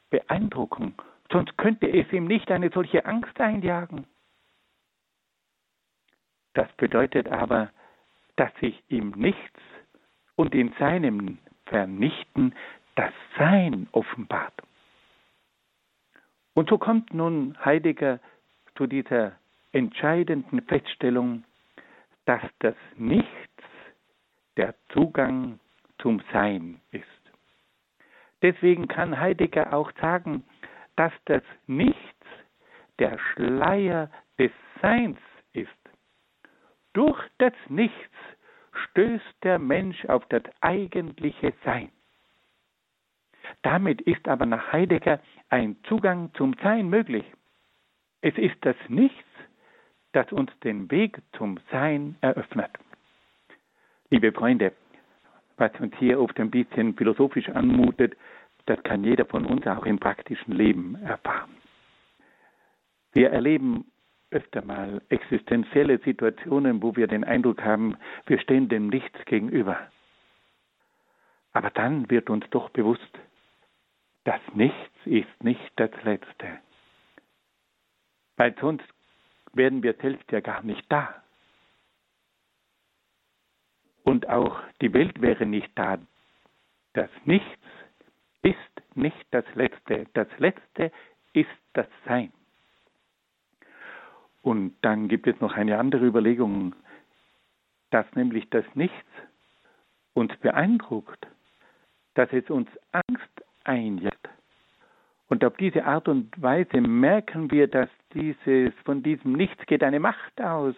beeindrucken 0.10 0.96
Sonst 1.32 1.58
könnte 1.58 1.88
es 1.88 2.12
ihm 2.14 2.26
nicht 2.26 2.50
eine 2.52 2.70
solche 2.70 3.06
Angst 3.06 3.40
einjagen. 3.40 4.06
Das 6.54 6.72
bedeutet 6.74 7.28
aber, 7.28 7.70
dass 8.38 8.54
sich 8.60 8.82
ihm 8.88 9.12
nichts 9.12 9.60
und 10.36 10.56
in 10.56 10.74
seinem 10.80 11.38
Vernichten 11.66 12.56
das 12.96 13.14
Sein 13.38 13.88
offenbart. 13.92 14.54
Und 16.54 16.70
so 16.70 16.78
kommt 16.78 17.14
nun 17.14 17.58
Heidegger 17.64 18.20
zu 18.76 18.88
dieser 18.88 19.34
entscheidenden 19.74 20.62
Feststellung, 20.62 21.44
dass 22.26 22.42
das 22.60 22.76
Nichts 22.96 23.28
der 24.56 24.74
Zugang 24.90 25.60
zum 26.00 26.22
Sein 26.32 26.82
ist. 26.92 27.04
Deswegen 28.42 28.88
kann 28.88 29.20
Heidegger 29.20 29.74
auch 29.74 29.92
sagen, 30.00 30.44
dass 30.96 31.12
das 31.26 31.44
Nichts 31.66 31.98
der 33.00 33.18
Schleier 33.20 34.10
des 34.40 34.52
Seins 34.82 35.18
ist. 35.54 35.70
durch 36.94 37.24
das 37.38 37.54
Nichts 37.70 38.16
stößt 38.72 39.44
der 39.44 39.60
Mensch 39.60 40.06
auf 40.06 40.26
das 40.30 40.44
eigentliche 40.62 41.54
Sein. 41.64 41.92
Damit 43.62 44.02
ist 44.02 44.28
aber 44.28 44.46
nach 44.46 44.72
Heidegger 44.72 45.20
ein 45.50 45.78
Zugang 45.84 46.34
zum 46.34 46.56
Sein 46.62 46.90
möglich. 46.90 47.26
Es 48.22 48.36
ist 48.38 48.58
das 48.62 48.76
Nichts, 48.88 49.30
das 50.12 50.32
uns 50.32 50.52
den 50.62 50.90
Weg 50.90 51.22
zum 51.38 51.60
Sein 51.72 52.18
eröffnet. 52.22 52.72
Liebe 54.10 54.32
Freunde, 54.32 54.74
was 55.58 55.72
uns 55.80 55.94
hier 55.98 56.20
oft 56.20 56.40
ein 56.40 56.52
bisschen 56.52 56.96
philosophisch 56.96 57.50
anmutet, 57.50 58.16
das 58.66 58.82
kann 58.84 59.04
jeder 59.04 59.26
von 59.26 59.46
uns 59.46 59.66
auch 59.68 59.86
im 59.86 60.00
praktischen 60.00 60.54
Leben 60.54 60.96
erfahren. 60.96 61.56
Wir 63.14 63.32
erleben 63.32 63.86
öfter 64.30 64.64
mal 64.64 65.02
existenzielle 65.10 66.00
Situationen, 66.00 66.84
wo 66.84 66.96
wir 66.96 67.08
den 67.08 67.24
Eindruck 67.24 67.64
haben, 67.64 67.98
wir 68.26 68.40
stehen 68.40 68.70
dem 68.70 68.88
Nichts 68.88 69.24
gegenüber. 69.26 69.80
Aber 71.54 71.70
dann 71.70 72.10
wird 72.10 72.30
uns 72.30 72.46
doch 72.52 72.70
bewusst, 72.70 73.18
das 74.26 74.42
Nichts 74.54 74.94
ist 75.06 75.44
nicht 75.44 75.72
das 75.78 75.92
Letzte. 76.04 76.60
Weil 78.36 78.54
sonst 78.60 78.86
wären 79.54 79.82
wir 79.82 79.94
selbst 79.94 80.32
ja 80.32 80.42
gar 80.42 80.62
nicht 80.62 80.86
da. 80.92 81.24
Und 84.08 84.30
auch 84.30 84.62
die 84.80 84.94
Welt 84.94 85.20
wäre 85.20 85.46
nicht 85.46 85.70
da. 85.76 85.98
Das 86.94 87.10
Nichts 87.26 87.60
ist 88.42 88.96
nicht 88.96 89.28
das 89.32 89.44
Letzte. 89.54 90.08
Das 90.14 90.30
Letzte 90.38 90.94
ist 91.34 91.50
das 91.74 91.88
Sein. 92.06 92.32
Und 94.44 94.78
dann 94.82 95.10
gibt 95.10 95.28
es 95.28 95.38
noch 95.42 95.58
eine 95.58 95.78
andere 95.78 96.06
Überlegung, 96.06 96.74
dass 97.90 98.06
nämlich 98.16 98.50
das 98.50 98.64
Nichts 98.76 98.96
uns 100.14 100.34
beeindruckt, 100.38 101.28
dass 102.14 102.32
es 102.32 102.50
uns 102.50 102.70
Angst 102.94 103.44
einjagt. 103.66 104.30
Und 105.28 105.44
auf 105.44 105.58
diese 105.58 105.84
Art 105.84 106.08
und 106.08 106.42
Weise 106.42 106.80
merken 106.80 107.52
wir, 107.52 107.68
dass 107.68 107.90
dieses, 108.14 108.74
von 108.86 109.04
diesem 109.04 109.34
Nichts 109.34 109.66
geht 109.66 109.84
eine 109.84 110.00
Macht 110.00 110.40
aus. 110.40 110.76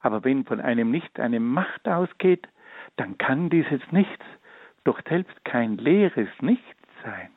Aber 0.00 0.24
wenn 0.24 0.44
von 0.44 0.60
einem 0.60 0.90
Nichts 0.90 1.18
eine 1.18 1.40
Macht 1.40 1.88
ausgeht, 1.88 2.46
dann 2.96 3.18
kann 3.18 3.50
dieses 3.50 3.80
Nichts 3.90 4.24
doch 4.84 5.00
selbst 5.08 5.44
kein 5.44 5.76
leeres 5.76 6.28
Nichts 6.40 6.64
sein. 7.04 7.30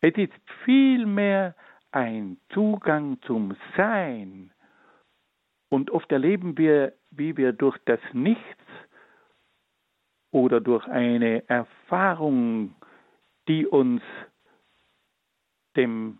Es 0.00 0.14
ist 0.16 0.32
vielmehr 0.64 1.54
ein 1.90 2.38
Zugang 2.50 3.20
zum 3.22 3.56
Sein. 3.76 4.52
Und 5.70 5.90
oft 5.90 6.10
erleben 6.12 6.56
wir, 6.56 6.94
wie 7.10 7.36
wir 7.36 7.52
durch 7.52 7.76
das 7.84 8.00
Nichts 8.12 8.42
oder 10.30 10.60
durch 10.60 10.86
eine 10.86 11.48
Erfahrung, 11.48 12.74
die 13.48 13.66
uns 13.66 14.02
dem 15.76 16.18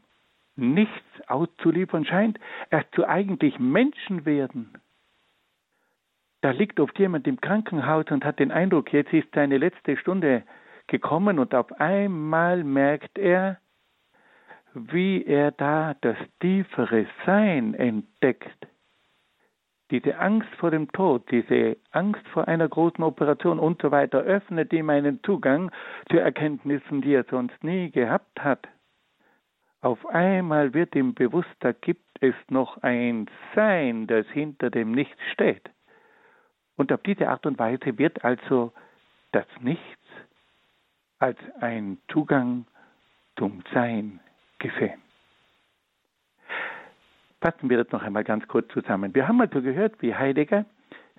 Nichts 0.56 1.28
auszuliefern 1.28 2.04
scheint, 2.04 2.40
erst 2.70 2.92
zu 2.94 3.06
eigentlich 3.06 3.58
Menschen 3.60 4.24
werden. 4.24 4.72
Da 6.40 6.50
liegt 6.50 6.78
oft 6.78 6.98
jemand 6.98 7.26
im 7.26 7.40
Krankenhaus 7.40 8.06
und 8.10 8.24
hat 8.24 8.38
den 8.38 8.52
Eindruck, 8.52 8.92
jetzt 8.92 9.12
ist 9.12 9.28
seine 9.34 9.58
letzte 9.58 9.96
Stunde 9.96 10.44
gekommen 10.86 11.38
und 11.38 11.54
auf 11.54 11.72
einmal 11.80 12.62
merkt 12.62 13.18
er, 13.18 13.58
wie 14.74 15.24
er 15.24 15.50
da 15.50 15.94
das 16.00 16.16
tiefere 16.40 17.06
Sein 17.26 17.74
entdeckt. 17.74 18.68
Diese 19.90 20.18
Angst 20.18 20.48
vor 20.56 20.70
dem 20.70 20.92
Tod, 20.92 21.30
diese 21.30 21.78
Angst 21.92 22.26
vor 22.28 22.46
einer 22.46 22.68
großen 22.68 23.02
Operation 23.02 23.58
und 23.58 23.80
so 23.80 23.90
weiter 23.90 24.18
öffnet 24.18 24.72
ihm 24.72 24.90
einen 24.90 25.22
Zugang 25.24 25.70
zu 26.10 26.18
Erkenntnissen, 26.18 27.00
die 27.00 27.14
er 27.14 27.24
sonst 27.24 27.64
nie 27.64 27.90
gehabt 27.90 28.44
hat. 28.44 28.68
Auf 29.80 30.04
einmal 30.06 30.74
wird 30.74 30.94
ihm 30.94 31.14
bewusst, 31.14 31.54
da 31.60 31.72
gibt 31.72 32.04
es 32.20 32.34
noch 32.50 32.82
ein 32.82 33.30
Sein, 33.54 34.06
das 34.06 34.26
hinter 34.26 34.70
dem 34.70 34.92
Nichts 34.92 35.20
steht. 35.32 35.70
Und 36.78 36.92
auf 36.92 37.02
diese 37.02 37.28
Art 37.28 37.44
und 37.44 37.58
Weise 37.58 37.98
wird 37.98 38.24
also 38.24 38.72
das 39.32 39.46
Nichts 39.60 39.82
als 41.18 41.38
ein 41.60 41.98
Zugang 42.10 42.66
zum 43.36 43.62
Sein 43.74 44.20
gesehen. 44.58 45.02
Fassen 47.40 47.68
wir 47.68 47.82
das 47.82 47.92
noch 47.92 48.02
einmal 48.02 48.24
ganz 48.24 48.46
kurz 48.46 48.72
zusammen. 48.72 49.12
Wir 49.14 49.26
haben 49.26 49.40
also 49.40 49.60
gehört, 49.60 50.00
wie 50.02 50.14
Heidegger 50.14 50.64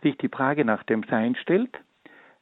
sich 0.02 0.17
die 0.17 0.30
Frage 0.30 0.63
nach 0.63 0.84
dem 0.84 1.04
Sein 1.04 1.36
stellt. 1.36 1.78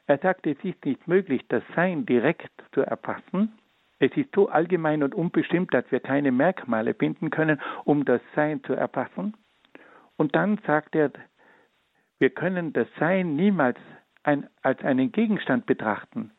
Er 0.06 0.20
sagt, 0.20 0.46
es 0.46 0.58
ist 0.64 0.86
nicht 0.86 1.08
möglich, 1.08 1.44
das 1.50 1.64
Sein 1.76 2.06
direkt 2.06 2.52
zu 2.72 2.82
erfassen. 2.82 3.52
Es 4.00 4.16
ist 4.16 4.30
so 4.36 4.48
allgemein 4.48 5.02
und 5.02 5.16
unbestimmt, 5.16 5.74
dass 5.74 5.92
wir 5.92 6.00
keine 6.02 6.32
Merkmale 6.32 6.94
finden 6.94 7.32
können, 7.32 7.60
um 7.84 8.06
das 8.06 8.22
Sein 8.36 8.64
zu 8.64 8.74
erfassen. 8.74 9.36
Und 10.18 10.36
dann 10.36 10.60
sagt 10.68 10.96
er, 10.96 11.12
wir 12.20 12.30
können 12.30 12.74
das 12.74 12.88
Sein 13.00 13.36
niemals 13.36 13.78
ein, 14.24 14.48
als 14.62 14.84
einen 14.84 15.12
Gegenstand 15.12 15.66
betrachten. 15.66 16.32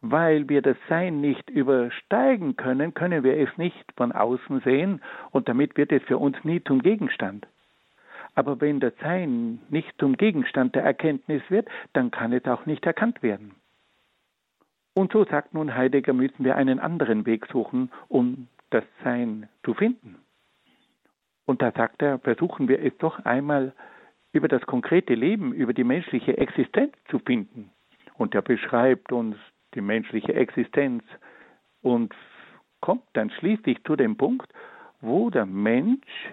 Weil 0.00 0.48
wir 0.48 0.62
das 0.62 0.76
Sein 0.88 1.20
nicht 1.20 1.50
übersteigen 1.50 2.56
können, 2.56 2.94
können 2.94 3.24
wir 3.24 3.36
es 3.36 3.56
nicht 3.58 3.92
von 3.96 4.12
außen 4.12 4.60
sehen 4.60 5.02
und 5.30 5.48
damit 5.48 5.76
wird 5.76 5.90
es 5.90 6.02
für 6.04 6.18
uns 6.18 6.36
nie 6.44 6.62
zum 6.62 6.82
Gegenstand. 6.82 7.46
Aber 8.34 8.60
wenn 8.60 8.78
das 8.78 8.92
Sein 9.00 9.60
nicht 9.68 9.92
zum 9.98 10.16
Gegenstand 10.16 10.76
der 10.76 10.84
Erkenntnis 10.84 11.42
wird, 11.48 11.68
dann 11.94 12.12
kann 12.12 12.32
es 12.32 12.44
auch 12.44 12.66
nicht 12.66 12.86
erkannt 12.86 13.22
werden. 13.22 13.56
Und 14.94 15.12
so 15.12 15.24
sagt 15.24 15.54
nun 15.54 15.74
Heidegger, 15.74 16.12
müssen 16.12 16.44
wir 16.44 16.56
einen 16.56 16.78
anderen 16.78 17.26
Weg 17.26 17.46
suchen, 17.46 17.90
um 18.08 18.46
das 18.70 18.84
Sein 19.02 19.48
zu 19.64 19.74
finden. 19.74 20.16
Und 21.46 21.62
da 21.62 21.72
sagt 21.72 22.02
er, 22.02 22.18
versuchen 22.18 22.68
wir 22.68 22.80
es 22.84 22.96
doch 22.98 23.24
einmal 23.24 23.72
über 24.32 24.48
das 24.48 24.62
konkrete 24.62 25.14
Leben, 25.14 25.52
über 25.52 25.72
die 25.72 25.84
menschliche 25.84 26.36
Existenz 26.38 26.94
zu 27.10 27.18
finden. 27.18 27.70
Und 28.14 28.34
er 28.34 28.42
beschreibt 28.42 29.12
uns 29.12 29.36
die 29.74 29.80
menschliche 29.80 30.34
Existenz 30.34 31.04
und 31.82 32.14
kommt 32.80 33.04
dann 33.14 33.30
schließlich 33.30 33.82
zu 33.84 33.96
dem 33.96 34.16
Punkt, 34.16 34.52
wo 35.00 35.30
der 35.30 35.46
Mensch 35.46 36.30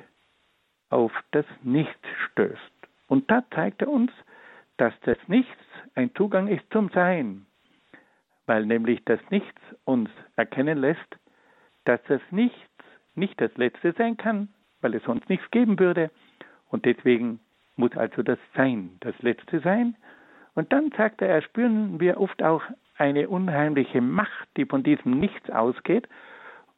auf 0.89 1.11
das 1.31 1.45
Nichts 1.63 2.07
stößt. 2.31 2.59
Und 3.07 3.29
da 3.29 3.43
zeigt 3.51 3.81
er 3.81 3.89
uns, 3.89 4.11
dass 4.77 4.93
das 5.01 5.17
Nichts 5.27 5.51
ein 5.93 6.13
Zugang 6.15 6.47
ist 6.47 6.65
zum 6.71 6.89
Sein, 6.89 7.45
weil 8.45 8.65
nämlich 8.65 9.03
das 9.05 9.19
Nichts 9.29 9.61
uns 9.85 10.09
erkennen 10.35 10.77
lässt, 10.77 11.17
dass 11.85 12.01
das 12.07 12.21
Nichts 12.31 12.59
nicht 13.15 13.39
das 13.39 13.55
Letzte 13.55 13.93
sein 13.93 14.17
kann, 14.17 14.49
weil 14.81 14.93
es 14.93 15.03
sonst 15.03 15.29
nichts 15.29 15.49
geben 15.51 15.79
würde. 15.79 16.11
Und 16.69 16.85
deswegen 16.85 17.39
muss 17.75 17.95
also 17.95 18.23
das 18.23 18.39
Sein 18.55 18.97
das 19.01 19.15
Letzte 19.21 19.59
sein. 19.59 19.95
Und 20.53 20.71
dann 20.71 20.91
sagt 20.95 21.21
er, 21.21 21.41
spüren 21.41 21.99
wir 21.99 22.19
oft 22.19 22.41
auch 22.41 22.63
eine 22.97 23.27
unheimliche 23.27 24.01
Macht, 24.01 24.47
die 24.55 24.65
von 24.65 24.83
diesem 24.83 25.19
Nichts 25.19 25.49
ausgeht. 25.49 26.07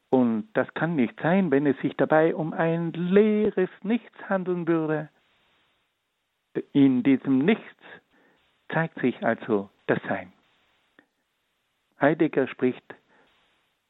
Und 0.10 0.48
das 0.54 0.74
kann 0.74 0.96
nicht 0.96 1.20
sein, 1.22 1.52
wenn 1.52 1.68
es 1.68 1.78
sich 1.80 1.96
dabei 1.98 2.34
um 2.34 2.54
ein 2.54 2.92
leeres 2.94 3.70
Nichts 3.84 4.18
handeln 4.30 4.68
würde. 4.68 5.10
In 6.74 7.04
diesem 7.04 7.40
Nichts 7.40 7.84
zeigt 8.70 9.00
sich 9.00 9.24
also 9.24 9.70
das 9.86 10.00
Sein. 10.08 10.34
Heidegger 12.02 12.48
spricht 12.48 12.96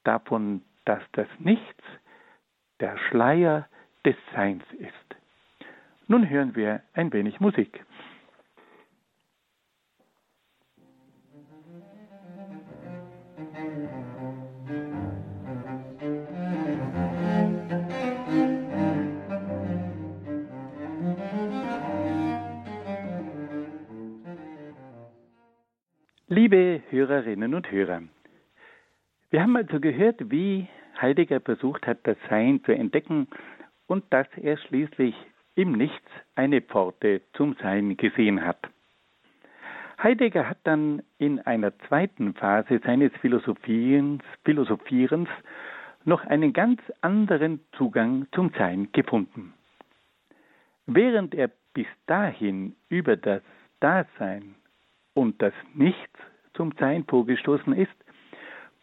davon, 0.03 0.63
dass 0.85 1.03
das 1.13 1.27
Nichts 1.39 1.83
der 2.79 2.97
Schleier 2.97 3.67
des 4.05 4.15
Seins 4.33 4.63
ist. 4.79 5.06
Nun 6.09 6.29
hören 6.29 6.55
wir 6.55 6.81
ein 6.93 7.11
wenig 7.11 7.41
Musik. 7.41 7.83
Liebe 26.29 26.81
Hörerinnen 26.89 27.53
und 27.53 27.69
Hörer, 27.69 28.03
wir 29.29 29.41
haben 29.41 29.57
also 29.57 29.81
gehört, 29.81 30.31
wie 30.31 30.69
Heidegger 31.01 31.41
versucht 31.41 31.85
hat, 31.85 31.99
das 32.03 32.15
Sein 32.29 32.63
zu 32.63 32.71
entdecken 32.71 33.27
und 33.87 34.05
dass 34.13 34.27
er 34.37 34.57
schließlich 34.57 35.15
im 35.57 35.71
Nichts 35.71 36.07
eine 36.35 36.61
Pforte 36.61 37.21
zum 37.33 37.55
Sein 37.55 37.97
gesehen 37.97 38.45
hat. 38.45 38.59
Heidegger 40.01 40.47
hat 40.47 40.59
dann 40.65 41.01
in 41.17 41.39
einer 41.39 41.75
zweiten 41.87 42.35
Phase 42.35 42.79
seines 42.85 43.11
Philosophierens, 43.21 44.21
Philosophierens 44.45 45.27
noch 46.05 46.23
einen 46.25 46.53
ganz 46.53 46.79
anderen 47.01 47.59
Zugang 47.75 48.27
zum 48.33 48.51
Sein 48.55 48.89
gefunden. 48.91 49.55
Während 50.85 51.33
er 51.33 51.49
bis 51.73 51.87
dahin 52.05 52.75
über 52.89 53.17
das 53.17 53.41
Dasein 53.79 54.53
und 55.15 55.41
das 55.41 55.53
Nichts 55.73 56.19
zum 56.53 56.71
Sein 56.79 57.03
vorgestoßen 57.05 57.73
ist, 57.73 57.91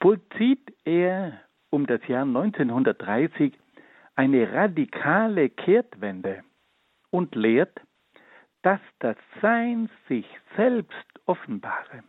vollzieht 0.01 0.75
er 0.85 1.41
um 1.71 1.87
das 1.87 2.05
Jahr 2.09 2.25
1930 2.25 3.53
eine 4.17 4.53
radikale 4.53 5.51
Kehrtwende 5.51 6.43
und 7.15 7.37
lehrt, 7.37 7.81
dass 8.63 8.81
das 8.99 9.17
Sein 9.41 9.89
sich 10.09 10.27
selbst 10.57 11.21
offenbare. 11.27 12.03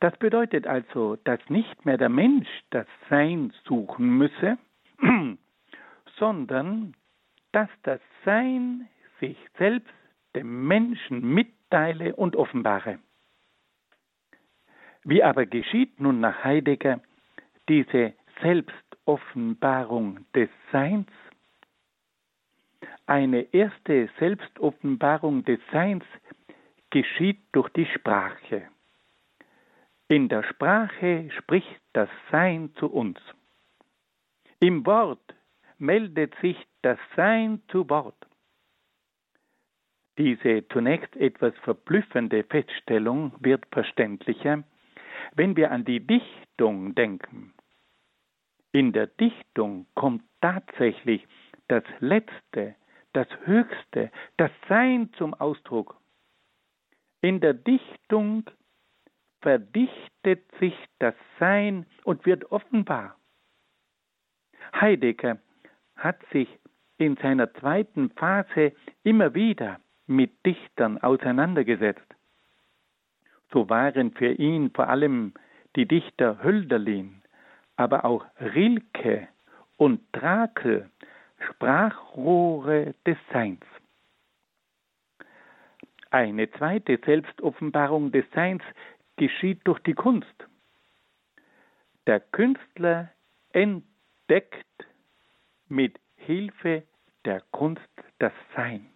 Das 0.00 0.16
bedeutet 0.18 0.66
also, 0.66 1.14
dass 1.22 1.38
nicht 1.48 1.86
mehr 1.86 1.96
der 1.96 2.08
Mensch 2.08 2.48
das 2.70 2.88
Sein 3.08 3.52
suchen 3.64 4.18
müsse, 4.18 4.58
sondern 6.18 6.94
dass 7.52 7.68
das 7.84 8.00
Sein 8.24 8.88
sich 9.20 9.38
selbst 9.58 9.94
dem 10.34 10.66
Menschen 10.66 11.20
mitteile 11.32 12.16
und 12.16 12.34
offenbare. 12.34 12.98
Wie 15.04 15.22
aber 15.22 15.46
geschieht 15.46 16.00
nun 16.00 16.18
nach 16.18 16.42
Heidegger 16.42 17.00
diese 17.68 18.12
Selbstoffenbarung 18.42 20.26
des 20.34 20.48
Seins? 20.72 21.06
Eine 23.06 23.42
erste 23.54 24.08
Selbstoffenbarung 24.18 25.44
des 25.44 25.60
Seins 25.70 26.04
geschieht 26.90 27.40
durch 27.52 27.68
die 27.70 27.86
Sprache. 27.86 28.68
In 30.08 30.28
der 30.28 30.42
Sprache 30.42 31.30
spricht 31.38 31.80
das 31.92 32.08
Sein 32.32 32.74
zu 32.76 32.88
uns. 32.88 33.18
Im 34.58 34.84
Wort 34.86 35.34
meldet 35.78 36.34
sich 36.40 36.56
das 36.82 36.98
Sein 37.14 37.62
zu 37.68 37.88
Wort. 37.88 38.26
Diese 40.18 40.66
zunächst 40.68 41.14
etwas 41.16 41.54
verblüffende 41.58 42.42
Feststellung 42.44 43.32
wird 43.40 43.66
verständlicher, 43.70 44.64
wenn 45.34 45.56
wir 45.56 45.70
an 45.70 45.84
die 45.84 46.00
Dichtung 46.00 46.94
denken. 46.94 47.52
In 48.72 48.92
der 48.92 49.06
Dichtung 49.06 49.86
kommt 49.94 50.24
tatsächlich 50.40 51.26
das 51.68 51.84
Letzte, 52.00 52.74
das 53.16 53.28
Höchste, 53.46 54.10
das 54.36 54.50
Sein 54.68 55.10
zum 55.14 55.32
Ausdruck. 55.32 55.96
In 57.22 57.40
der 57.40 57.54
Dichtung 57.54 58.44
verdichtet 59.40 60.44
sich 60.60 60.74
das 60.98 61.14
Sein 61.40 61.86
und 62.04 62.26
wird 62.26 62.52
offenbar. 62.52 63.16
Heidegger 64.78 65.38
hat 65.96 66.18
sich 66.30 66.48
in 66.98 67.16
seiner 67.16 67.52
zweiten 67.54 68.10
Phase 68.10 68.72
immer 69.02 69.34
wieder 69.34 69.80
mit 70.06 70.44
Dichtern 70.44 70.98
auseinandergesetzt. 70.98 72.14
So 73.50 73.70
waren 73.70 74.12
für 74.12 74.32
ihn 74.32 74.70
vor 74.72 74.88
allem 74.88 75.32
die 75.74 75.86
Dichter 75.86 76.42
Hölderlin, 76.42 77.22
aber 77.76 78.04
auch 78.04 78.26
Rilke 78.40 79.28
und 79.78 80.00
Drakel 80.12 80.90
Sprachrohre 81.38 82.94
des 83.06 83.16
Seins. 83.32 83.62
Eine 86.10 86.50
zweite 86.52 86.98
Selbstoffenbarung 87.04 88.12
des 88.12 88.24
Seins 88.32 88.62
geschieht 89.16 89.60
durch 89.64 89.80
die 89.80 89.94
Kunst. 89.94 90.46
Der 92.06 92.20
Künstler 92.20 93.10
entdeckt 93.52 94.86
mit 95.68 95.98
Hilfe 96.16 96.84
der 97.24 97.42
Kunst 97.50 97.82
das 98.18 98.32
Sein. 98.54 98.86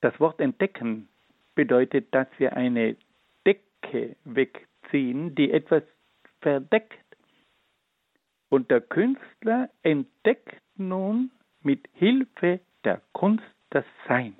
Das 0.00 0.18
Wort 0.20 0.40
entdecken 0.40 1.08
bedeutet, 1.54 2.14
dass 2.14 2.28
wir 2.38 2.56
eine 2.56 2.96
Decke 3.46 4.16
wegziehen, 4.24 5.34
die 5.34 5.52
etwas 5.52 5.82
verdeckt. 6.40 6.94
Und 8.48 8.70
der 8.70 8.80
Künstler 8.80 9.70
entdeckt 9.82 10.60
nun 10.76 11.30
mit 11.62 11.88
Hilfe 11.94 12.60
der 12.84 13.02
Kunst 13.12 13.44
das 13.70 13.84
Sein. 14.06 14.36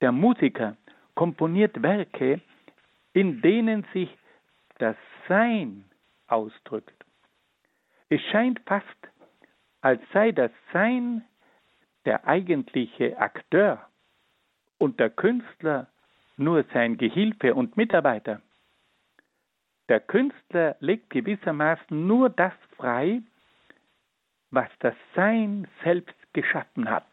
Der 0.00 0.12
Musiker 0.12 0.76
komponiert 1.14 1.82
Werke, 1.82 2.40
in 3.12 3.42
denen 3.42 3.84
sich 3.92 4.08
das 4.78 4.96
Sein 5.28 5.84
ausdrückt. 6.26 7.04
Es 8.08 8.20
scheint 8.30 8.60
fast, 8.66 8.86
als 9.80 10.00
sei 10.12 10.32
das 10.32 10.50
Sein 10.72 11.24
der 12.04 12.26
eigentliche 12.26 13.18
Akteur 13.18 13.86
und 14.78 14.98
der 14.98 15.10
Künstler 15.10 15.88
nur 16.36 16.64
sein 16.72 16.96
Gehilfe 16.96 17.54
und 17.54 17.76
Mitarbeiter. 17.76 18.40
Der 19.88 20.00
Künstler 20.00 20.76
legt 20.80 21.10
gewissermaßen 21.10 22.06
nur 22.06 22.30
das 22.30 22.52
frei, 22.76 23.22
was 24.52 24.68
das 24.80 24.94
Sein 25.16 25.66
selbst 25.82 26.14
geschaffen 26.32 26.88
hat. 26.88 27.06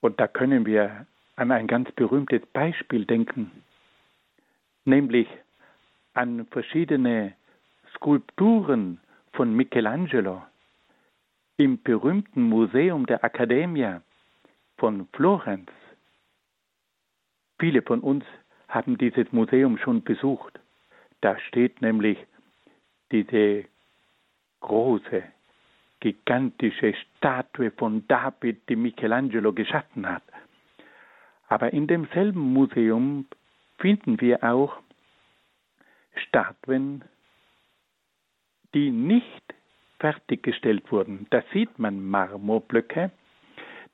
Und 0.00 0.18
da 0.18 0.26
können 0.26 0.64
wir 0.64 1.06
an 1.36 1.50
ein 1.50 1.66
ganz 1.66 1.90
berühmtes 1.92 2.44
Beispiel 2.52 3.04
denken, 3.04 3.50
nämlich 4.84 5.28
an 6.14 6.46
verschiedene 6.46 7.34
Skulpturen 7.94 9.00
von 9.32 9.54
Michelangelo 9.54 10.42
im 11.56 11.82
berühmten 11.82 12.42
Museum 12.42 13.06
der 13.06 13.24
Accademia 13.24 14.02
von 14.76 15.08
Florenz. 15.12 15.70
Viele 17.58 17.82
von 17.82 18.00
uns 18.00 18.24
haben 18.68 18.98
dieses 18.98 19.30
Museum 19.32 19.78
schon 19.78 20.02
besucht. 20.02 20.58
Da 21.20 21.38
steht 21.38 21.80
nämlich 21.82 22.18
diese 23.12 23.64
große, 24.62 25.22
gigantische 26.00 26.94
Statue 26.94 27.70
von 27.70 28.06
David, 28.08 28.68
die 28.68 28.76
Michelangelo 28.76 29.52
geschaffen 29.52 30.08
hat. 30.08 30.22
Aber 31.48 31.72
in 31.72 31.86
demselben 31.86 32.52
Museum 32.52 33.26
finden 33.78 34.20
wir 34.20 34.42
auch 34.42 34.78
Statuen, 36.16 37.04
die 38.74 38.90
nicht 38.90 39.42
fertiggestellt 40.00 40.90
wurden. 40.90 41.26
Da 41.30 41.42
sieht 41.52 41.78
man 41.78 42.04
Marmorblöcke, 42.04 43.10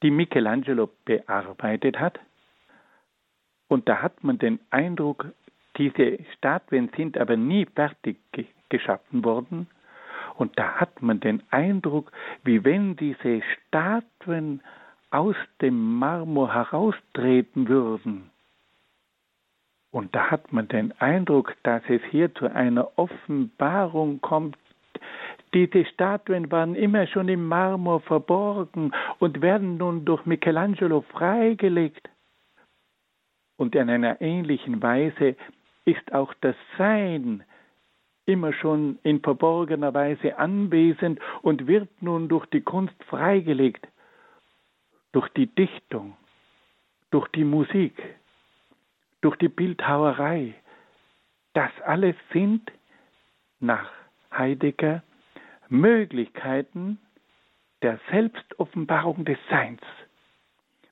die 0.02 0.11
Michelangelo 0.11 0.88
bearbeitet 1.04 1.98
hat. 1.98 2.20
Und 3.68 3.88
da 3.88 4.00
hat 4.00 4.24
man 4.24 4.38
den 4.38 4.61
Eindruck, 4.70 5.26
diese 5.76 6.18
Statuen 6.37 6.90
sind 6.96 7.18
aber 7.18 7.37
nie 7.37 7.66
fertig 7.66 8.18
geschaffen 8.68 9.24
worden, 9.24 9.68
und 10.38 10.57
da 10.57 10.77
hat 10.77 11.03
man 11.03 11.18
den 11.18 11.42
Eindruck, 11.51 12.12
wie 12.44 12.64
wenn 12.64 12.94
diese 12.94 13.42
Statuen 13.42 14.62
aus 15.11 15.35
dem 15.61 15.98
Marmor 15.98 16.55
heraustreten 16.55 17.68
würden. 17.68 18.31
Und 19.90 20.14
da 20.14 20.31
hat 20.31 20.53
man 20.53 20.68
den 20.68 20.92
Eindruck, 21.01 21.57
dass 21.64 21.83
es 21.88 22.01
hier 22.11 22.33
zu 22.37 22.46
einer 22.46 22.96
Offenbarung 22.96 24.20
kommt. 24.20 24.57
Diese 25.55 25.85
Statuen 25.87 26.53
waren 26.53 26.77
immer 26.77 27.09
schon 27.09 27.29
im 27.29 27.46
Marmor 27.46 28.01
verborgen 28.01 28.92
und 29.18 29.42
werden 29.42 29.77
nun 29.77 30.05
durch 30.05 30.24
Michelangelo 30.24 31.01
freigelegt. 31.01 32.09
Und 33.57 33.74
in 33.74 33.90
einer 33.90 34.20
ähnlichen 34.20 34.81
Weise 34.83 35.35
ist 35.85 36.12
auch 36.12 36.33
das 36.42 36.55
Sein 36.77 37.42
immer 38.28 38.52
schon 38.52 38.98
in 39.02 39.20
verborgener 39.20 39.94
Weise 39.94 40.38
anwesend 40.38 41.18
und 41.40 41.66
wird 41.66 41.88
nun 42.02 42.28
durch 42.28 42.44
die 42.46 42.60
Kunst 42.60 43.02
freigelegt, 43.04 43.88
durch 45.12 45.28
die 45.30 45.46
Dichtung, 45.46 46.16
durch 47.10 47.26
die 47.28 47.44
Musik, 47.44 47.94
durch 49.22 49.36
die 49.36 49.48
Bildhauerei. 49.48 50.54
Das 51.54 51.70
alles 51.84 52.16
sind 52.32 52.70
nach 53.60 53.90
Heidegger 54.30 55.02
Möglichkeiten 55.70 56.98
der 57.82 57.98
Selbstoffenbarung 58.10 59.24
des 59.24 59.38
Seins. 59.48 59.80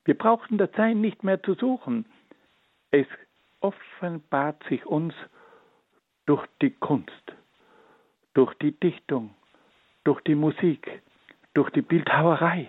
Wir 0.05 0.17
brauchen 0.17 0.57
das 0.57 0.71
Sein 0.75 1.01
nicht 1.01 1.23
mehr 1.23 1.41
zu 1.43 1.53
suchen. 1.53 2.05
Es 2.91 3.05
offenbart 3.59 4.63
sich 4.69 4.85
uns 4.85 5.13
durch 6.27 6.45
die 6.61 6.71
Kunst, 6.71 7.33
durch 8.35 8.53
die 8.55 8.73
Dichtung, 8.73 9.33
durch 10.03 10.21
die 10.21 10.35
Musik, 10.35 11.01
durch 11.55 11.71
die 11.71 11.81
Bildhauerei. 11.81 12.67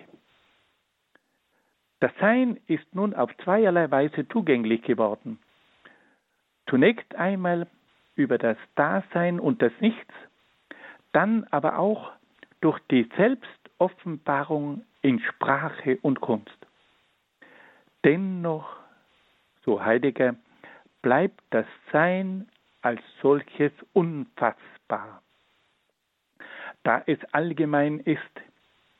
Das 1.99 2.11
Sein 2.19 2.59
ist 2.67 2.95
nun 2.95 3.13
auf 3.13 3.29
zweierlei 3.43 3.91
Weise 3.91 4.27
zugänglich 4.29 4.81
geworden. 4.81 5.37
Zunächst 6.67 7.13
einmal 7.15 7.67
über 8.15 8.37
das 8.37 8.57
Dasein 8.75 9.39
und 9.39 9.61
das 9.61 9.73
Nichts, 9.79 10.13
dann 11.11 11.43
aber 11.51 11.77
auch 11.77 12.11
durch 12.61 12.79
die 12.89 13.09
Selbstoffenbarung 13.17 14.85
in 15.01 15.19
Sprache 15.19 15.97
und 16.01 16.21
Kunst. 16.21 16.57
Dennoch, 18.05 18.77
so 19.65 19.83
Heidegger, 19.83 20.35
bleibt 21.01 21.41
das 21.49 21.65
Sein 21.91 22.47
als 22.81 23.01
solches 23.21 23.71
unfassbar. 23.93 25.21
Da 26.83 27.03
es 27.05 27.19
allgemein 27.33 27.99
ist, 27.99 28.21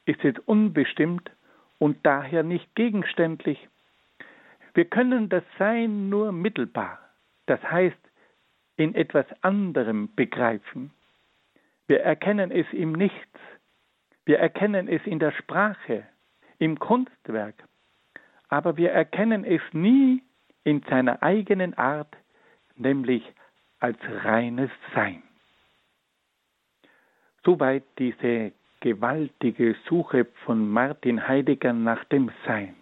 ist 0.06 0.24
es 0.24 0.38
unbestimmt 0.46 1.30
und 1.78 1.98
daher 2.06 2.44
nicht 2.44 2.76
gegenständlich. 2.76 3.68
Wir 4.74 4.86
können 4.86 5.30
das 5.30 5.44
Sein 5.58 6.10
nur 6.10 6.32
mittelbar, 6.32 7.00
das 7.46 7.62
heißt 7.64 7.98
in 8.76 8.96
etwas 8.96 9.26
anderem 9.42 10.10
begreifen. 10.16 10.92
Wir 11.88 12.02
erkennen 12.02 12.52
es 12.52 12.68
im 12.72 12.94
Nichts, 12.94 13.40
wir 14.26 14.40
erkennen 14.40 14.88
es 14.88 15.02
in 15.06 15.20
der 15.20 15.32
Sprache, 15.32 16.06
im 16.60 16.78
Kunstwerk, 16.78 17.56
aber 18.50 18.78
wir 18.78 18.92
erkennen 18.92 19.44
es 19.44 19.62
nie 19.72 20.22
in 20.64 20.84
seiner 20.90 21.24
eigenen 21.24 21.74
Art, 21.78 22.16
nämlich 22.76 23.24
als 23.80 23.98
reines 24.24 24.72
Sein. 24.94 25.24
Soweit 27.44 27.84
diese 27.98 28.52
gewaltige 28.82 29.76
Suche 29.88 30.26
von 30.46 30.70
Martin 30.70 31.28
Heidegger 31.28 31.74
nach 31.74 32.04
dem 32.06 32.32
Sein. 32.46 32.76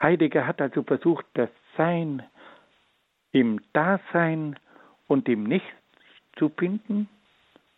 Heidegger 0.00 0.46
hat 0.46 0.60
also 0.60 0.82
versucht, 0.82 1.26
das 1.34 1.50
Sein 1.76 2.22
im 3.32 3.60
Dasein 3.72 4.58
und 5.06 5.28
im 5.28 5.44
Nichts 5.44 5.68
zu 6.36 6.48
finden 6.48 7.08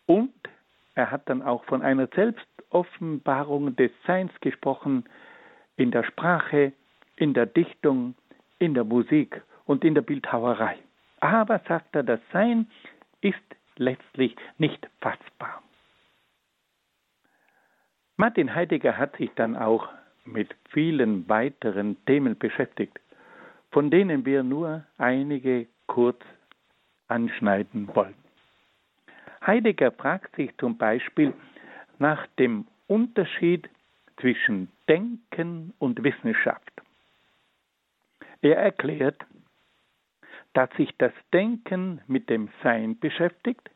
und 0.06 0.32
er 0.94 1.10
hat 1.10 1.28
dann 1.28 1.42
auch 1.42 1.64
von 1.64 1.82
einer 1.82 2.06
Selbstoffenbarung 2.08 3.76
des 3.76 3.90
Seins 4.06 4.32
gesprochen 4.40 5.04
in 5.76 5.90
der 5.90 6.04
Sprache, 6.04 6.72
in 7.16 7.34
der 7.34 7.46
Dichtung, 7.46 8.14
in 8.58 8.74
der 8.74 8.84
Musik 8.84 9.42
und 9.64 9.84
in 9.84 9.94
der 9.94 10.02
Bildhauerei. 10.02 10.78
Aber, 11.22 11.60
sagt 11.68 11.94
er, 11.94 12.02
das 12.02 12.18
Sein 12.32 12.66
ist 13.20 13.38
letztlich 13.76 14.34
nicht 14.58 14.88
fassbar. 15.00 15.62
Martin 18.16 18.52
Heidegger 18.52 18.98
hat 18.98 19.16
sich 19.16 19.30
dann 19.36 19.56
auch 19.56 19.88
mit 20.24 20.52
vielen 20.70 21.28
weiteren 21.28 21.96
Themen 22.06 22.36
beschäftigt, 22.36 22.98
von 23.70 23.88
denen 23.88 24.26
wir 24.26 24.42
nur 24.42 24.84
einige 24.98 25.68
kurz 25.86 26.20
anschneiden 27.06 27.88
wollen. 27.94 28.16
Heidegger 29.46 29.92
fragt 29.92 30.34
sich 30.34 30.50
zum 30.58 30.76
Beispiel 30.76 31.32
nach 32.00 32.26
dem 32.38 32.66
Unterschied 32.88 33.70
zwischen 34.20 34.72
Denken 34.88 35.72
und 35.78 36.02
Wissenschaft. 36.02 36.82
Er 38.40 38.56
erklärt, 38.56 39.24
dass 40.54 40.70
sich 40.76 40.90
das 40.98 41.12
Denken 41.32 42.00
mit 42.06 42.28
dem 42.28 42.48
Sein 42.62 42.98
beschäftigt, 42.98 43.70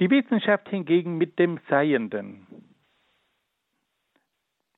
die 0.00 0.10
Wissenschaft 0.10 0.68
hingegen 0.68 1.18
mit 1.18 1.38
dem 1.38 1.60
Seienden. 1.68 2.46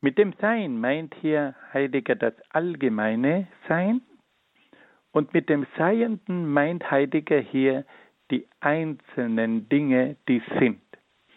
Mit 0.00 0.18
dem 0.18 0.33
Sein 0.40 0.81
meint 0.81 1.14
hier 1.20 1.55
Heidegger 1.72 2.16
das 2.16 2.35
allgemeine 2.50 3.46
Sein 3.68 4.02
und 5.12 5.33
mit 5.33 5.48
dem 5.48 5.66
Seienden 5.78 6.52
meint 6.52 6.90
Heidegger 6.90 7.38
hier 7.38 7.85
die 8.31 8.48
einzelnen 8.61 9.68
Dinge, 9.68 10.16
die 10.28 10.42
sind. 10.59 10.81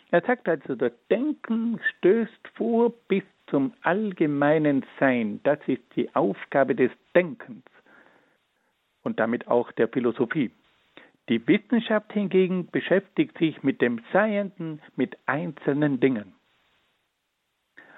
Er 0.09 0.21
sagt 0.21 0.49
also, 0.49 0.75
das 0.75 0.93
Denken 1.11 1.79
stößt 1.97 2.47
vor 2.55 2.91
bis 3.07 3.23
zum 3.47 3.73
allgemeinen 3.81 4.83
Sein. 4.99 5.41
Das 5.43 5.59
ist 5.67 5.83
die 5.95 6.13
Aufgabe 6.15 6.73
des 6.73 6.91
Denkens 7.13 7.63
und 9.05 9.19
damit 9.19 9.47
auch 9.47 9.71
der 9.71 9.87
Philosophie. 9.87 10.51
Die 11.29 11.47
Wissenschaft 11.47 12.11
hingegen 12.11 12.67
beschäftigt 12.69 13.37
sich 13.37 13.63
mit 13.63 13.81
dem 13.81 14.01
Seienden, 14.11 14.81
mit 14.95 15.17
einzelnen 15.25 15.99
Dingen. 15.99 16.33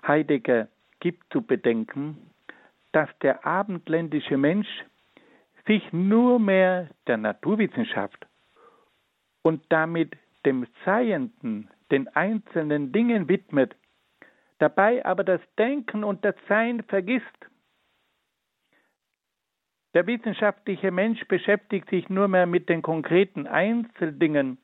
Heidegger 0.05 0.67
gibt 0.99 1.31
zu 1.31 1.41
bedenken, 1.41 2.17
dass 2.91 3.09
der 3.19 3.45
abendländische 3.45 4.37
Mensch 4.37 4.67
sich 5.65 5.83
nur 5.91 6.39
mehr 6.39 6.89
der 7.07 7.17
Naturwissenschaft 7.17 8.25
und 9.41 9.61
damit 9.69 10.15
dem 10.45 10.65
Seienden, 10.85 11.69
den 11.91 12.07
einzelnen 12.15 12.91
Dingen 12.93 13.27
widmet, 13.27 13.75
dabei 14.59 15.05
aber 15.05 15.23
das 15.23 15.41
Denken 15.57 16.03
und 16.03 16.23
das 16.23 16.35
Sein 16.47 16.83
vergisst. 16.83 17.25
Der 19.97 20.05
wissenschaftliche 20.05 20.91
Mensch 20.91 21.25
beschäftigt 21.27 21.89
sich 21.89 22.07
nur 22.07 22.27
mehr 22.27 22.45
mit 22.45 22.69
den 22.69 22.83
konkreten 22.83 23.47
Einzeldingen 23.47 24.59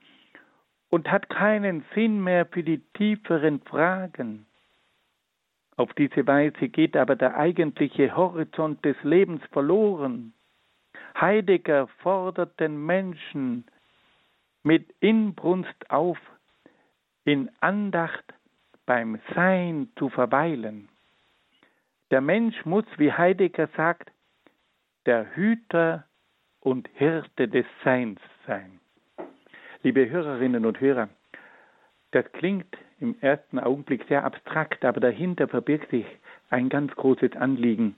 und 0.89 1.10
hat 1.10 1.28
keinen 1.28 1.84
Sinn 1.96 2.24
mehr 2.24 2.46
für 2.46 2.62
die 2.62 2.84
tieferen 2.93 3.60
Fragen. 3.62 4.46
Auf 5.76 5.91
diese 5.96 6.28
Weise 6.28 6.69
geht 6.69 6.96
aber 6.96 7.15
der 7.15 7.36
eigentliche 7.36 8.15
Horizont 8.15 8.86
des 8.86 8.96
Lebens 9.02 9.41
verloren. 9.52 10.36
Heidegger 11.19 11.88
fordert 12.04 12.60
den 12.60 12.86
Menschen 12.86 13.65
mit 14.62 14.93
Inbrunst 15.00 15.89
auf, 15.89 16.19
in 17.26 17.50
Andacht 17.60 18.36
beim 18.86 19.17
Sein 19.34 19.89
zu 19.96 20.10
verweilen. 20.10 20.89
Der 22.12 22.22
Mensch 22.22 22.63
muss, 22.65 22.86
wie 22.98 23.12
Heidegger 23.12 23.67
sagt, 23.76 24.12
der 25.06 25.36
Hüter 25.36 26.06
und 26.60 26.89
Hirte 26.94 27.48
des 27.48 27.66
Seins 27.84 28.20
sein. 28.48 28.80
Liebe 29.82 30.10
Hörerinnen 30.10 30.66
und 30.66 30.80
Hörer, 30.80 31.10
das 32.12 32.32
klingt 32.32 32.78
im 33.00 33.16
ersten 33.20 33.60
Augenblick 33.60 34.06
sehr 34.08 34.24
abstrakt, 34.24 34.86
aber 34.86 35.02
dahinter 35.02 35.48
verbirgt 35.48 35.89
sich 35.89 36.06
ein 36.50 36.70
ganz 36.70 36.96
großes 36.96 37.36
Anliegen, 37.36 37.96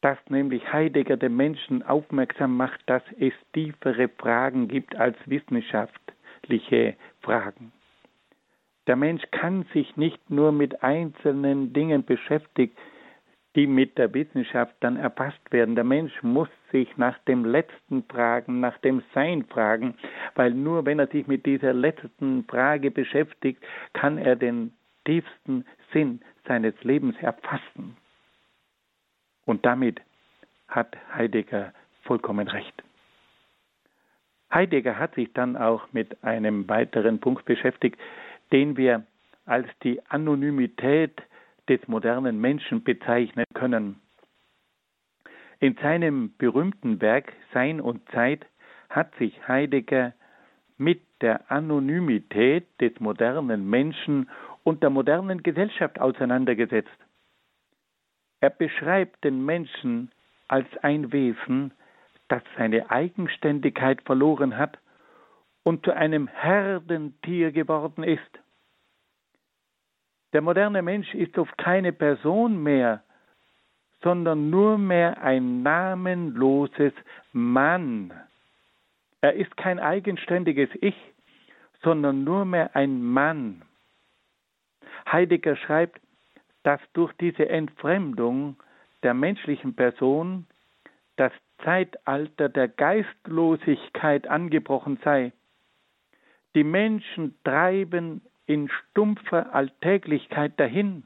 das 0.00 0.16
nämlich 0.28 0.72
Heidegger 0.72 1.16
den 1.16 1.36
Menschen 1.36 1.82
aufmerksam 1.82 2.56
macht, 2.56 2.80
dass 2.86 3.02
es 3.18 3.34
tiefere 3.52 4.08
Fragen 4.08 4.68
gibt 4.68 4.96
als 4.96 5.16
wissenschaftliche 5.26 6.96
Fragen. 7.20 7.72
Der 8.86 8.96
Mensch 8.96 9.22
kann 9.30 9.66
sich 9.74 9.96
nicht 9.98 10.30
nur 10.30 10.52
mit 10.52 10.82
einzelnen 10.82 11.74
Dingen 11.74 12.04
beschäftigen, 12.04 12.74
die 13.56 13.66
mit 13.66 13.98
der 13.98 14.12
Wissenschaft 14.14 14.74
dann 14.80 14.96
erfasst 14.96 15.40
werden. 15.50 15.74
Der 15.74 15.84
Mensch 15.84 16.22
muss 16.22 16.48
sich 16.70 16.96
nach 16.96 17.18
dem 17.20 17.44
Letzten 17.44 18.04
fragen, 18.04 18.60
nach 18.60 18.78
dem 18.78 19.02
Sein 19.14 19.44
fragen, 19.46 19.94
weil 20.34 20.52
nur 20.52 20.84
wenn 20.86 20.98
er 20.98 21.06
sich 21.06 21.26
mit 21.26 21.46
dieser 21.46 21.72
letzten 21.72 22.44
Frage 22.44 22.90
beschäftigt, 22.90 23.64
kann 23.94 24.18
er 24.18 24.36
den 24.36 24.72
tiefsten 25.04 25.64
Sinn 25.92 26.20
seines 26.46 26.74
Lebens 26.84 27.16
erfassen. 27.20 27.96
Und 29.46 29.64
damit 29.64 30.00
hat 30.68 30.96
Heidegger 31.14 31.72
vollkommen 32.02 32.48
recht. 32.48 32.82
Heidegger 34.52 34.98
hat 34.98 35.14
sich 35.14 35.32
dann 35.32 35.56
auch 35.56 35.88
mit 35.92 36.22
einem 36.22 36.68
weiteren 36.68 37.18
Punkt 37.18 37.44
beschäftigt, 37.44 37.98
den 38.52 38.76
wir 38.76 39.04
als 39.46 39.68
die 39.82 40.00
Anonymität 40.08 41.22
des 41.68 41.86
modernen 41.88 42.40
Menschen 42.40 42.82
bezeichnen 42.82 43.44
können. 43.54 44.00
In 45.60 45.76
seinem 45.82 46.36
berühmten 46.38 47.00
Werk 47.00 47.32
Sein 47.52 47.80
und 47.80 48.08
Zeit 48.10 48.46
hat 48.88 49.14
sich 49.16 49.46
Heidegger 49.48 50.14
mit 50.76 51.02
der 51.20 51.50
Anonymität 51.50 52.66
des 52.80 52.98
modernen 53.00 53.68
Menschen 53.68 54.30
und 54.62 54.82
der 54.82 54.90
modernen 54.90 55.42
Gesellschaft 55.42 56.00
auseinandergesetzt. 56.00 56.96
Er 58.40 58.50
beschreibt 58.50 59.24
den 59.24 59.44
Menschen 59.44 60.12
als 60.46 60.68
ein 60.82 61.12
Wesen, 61.12 61.72
das 62.28 62.42
seine 62.56 62.90
Eigenständigkeit 62.90 64.02
verloren 64.02 64.56
hat 64.56 64.78
und 65.64 65.84
zu 65.84 65.92
einem 65.92 66.28
Herdentier 66.28 67.50
geworden 67.50 68.04
ist. 68.04 68.38
Der 70.32 70.42
moderne 70.42 70.82
Mensch 70.82 71.14
ist 71.14 71.38
oft 71.38 71.56
keine 71.56 71.92
Person 71.92 72.62
mehr, 72.62 73.02
sondern 74.02 74.50
nur 74.50 74.78
mehr 74.78 75.20
ein 75.22 75.62
namenloses 75.62 76.92
Mann. 77.32 78.12
Er 79.20 79.34
ist 79.34 79.56
kein 79.56 79.80
eigenständiges 79.80 80.68
Ich, 80.80 80.96
sondern 81.82 82.24
nur 82.24 82.44
mehr 82.44 82.76
ein 82.76 83.02
Mann. 83.02 83.62
Heidegger 85.10 85.56
schreibt, 85.56 86.00
dass 86.62 86.80
durch 86.92 87.12
diese 87.14 87.48
Entfremdung 87.48 88.56
der 89.02 89.14
menschlichen 89.14 89.74
Person 89.74 90.46
das 91.16 91.32
Zeitalter 91.64 92.48
der 92.48 92.68
Geistlosigkeit 92.68 94.28
angebrochen 94.28 94.98
sei. 95.02 95.32
Die 96.54 96.64
Menschen 96.64 97.36
treiben 97.42 98.22
in 98.48 98.68
stumpfer 98.68 99.54
Alltäglichkeit 99.54 100.58
dahin. 100.58 101.04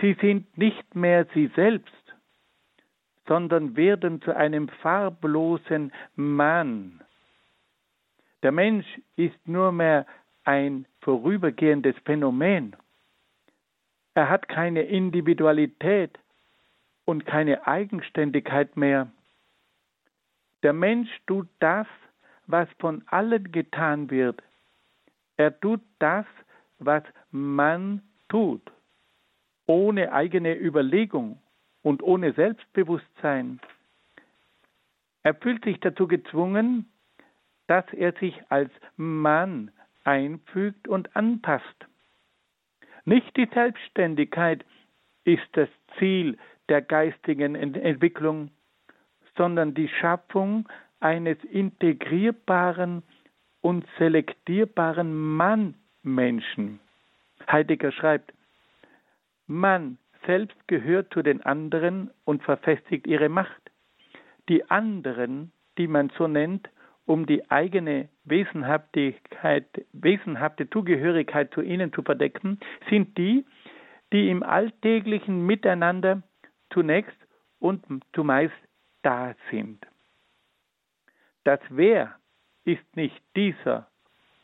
Sie 0.00 0.16
sind 0.20 0.58
nicht 0.58 0.94
mehr 0.94 1.26
sie 1.34 1.50
selbst, 1.54 1.94
sondern 3.26 3.76
werden 3.76 4.20
zu 4.22 4.34
einem 4.34 4.68
farblosen 4.68 5.92
Mann. 6.16 7.00
Der 8.42 8.50
Mensch 8.50 8.86
ist 9.16 9.38
nur 9.46 9.70
mehr 9.70 10.04
ein 10.44 10.84
vorübergehendes 11.00 11.94
Phänomen. 12.04 12.74
Er 14.14 14.28
hat 14.28 14.48
keine 14.48 14.82
Individualität 14.82 16.18
und 17.04 17.24
keine 17.24 17.66
Eigenständigkeit 17.68 18.76
mehr. 18.76 19.12
Der 20.64 20.72
Mensch 20.72 21.10
tut 21.26 21.48
das, 21.60 21.86
was 22.46 22.68
von 22.80 23.04
allen 23.06 23.52
getan 23.52 24.10
wird. 24.10 24.42
Er 25.40 25.58
tut 25.58 25.80
das, 26.00 26.26
was 26.80 27.02
man 27.30 28.02
tut, 28.28 28.60
ohne 29.64 30.12
eigene 30.12 30.54
Überlegung 30.54 31.40
und 31.80 32.02
ohne 32.02 32.34
Selbstbewusstsein. 32.34 33.58
Er 35.22 35.34
fühlt 35.34 35.64
sich 35.64 35.80
dazu 35.80 36.06
gezwungen, 36.06 36.92
dass 37.68 37.90
er 37.94 38.12
sich 38.20 38.34
als 38.50 38.70
Mann 38.98 39.70
einfügt 40.04 40.86
und 40.88 41.16
anpasst. 41.16 41.86
Nicht 43.06 43.34
die 43.38 43.48
Selbstständigkeit 43.54 44.62
ist 45.24 45.48
das 45.52 45.70
Ziel 45.98 46.36
der 46.68 46.82
geistigen 46.82 47.54
Entwicklung, 47.54 48.50
sondern 49.38 49.72
die 49.72 49.88
Schaffung 49.88 50.68
eines 51.00 51.42
integrierbaren 51.44 53.02
und 53.60 53.86
selektierbaren 53.98 55.14
Mann-Menschen. 55.36 56.80
Heidegger 57.50 57.92
schreibt, 57.92 58.32
Mann 59.46 59.98
selbst 60.26 60.56
gehört 60.68 61.12
zu 61.12 61.22
den 61.22 61.42
anderen 61.42 62.10
und 62.24 62.42
verfestigt 62.42 63.06
ihre 63.06 63.28
Macht. 63.28 63.60
Die 64.48 64.68
anderen, 64.70 65.52
die 65.78 65.86
man 65.86 66.10
so 66.16 66.28
nennt, 66.28 66.68
um 67.06 67.26
die 67.26 67.50
eigene 67.50 68.08
Wesenhaftigkeit, 68.24 69.66
wesenhafte 69.92 70.70
Zugehörigkeit 70.70 71.52
zu 71.52 71.62
ihnen 71.62 71.92
zu 71.92 72.02
verdecken, 72.02 72.60
sind 72.88 73.18
die, 73.18 73.44
die 74.12 74.30
im 74.30 74.42
alltäglichen 74.42 75.44
Miteinander 75.46 76.22
zunächst 76.72 77.16
und 77.58 77.84
zumeist 78.12 78.54
da 79.02 79.34
sind. 79.50 79.84
Das 81.44 81.60
Wer 81.70 82.14
ist 82.64 82.96
nicht 82.96 83.20
dieser 83.36 83.88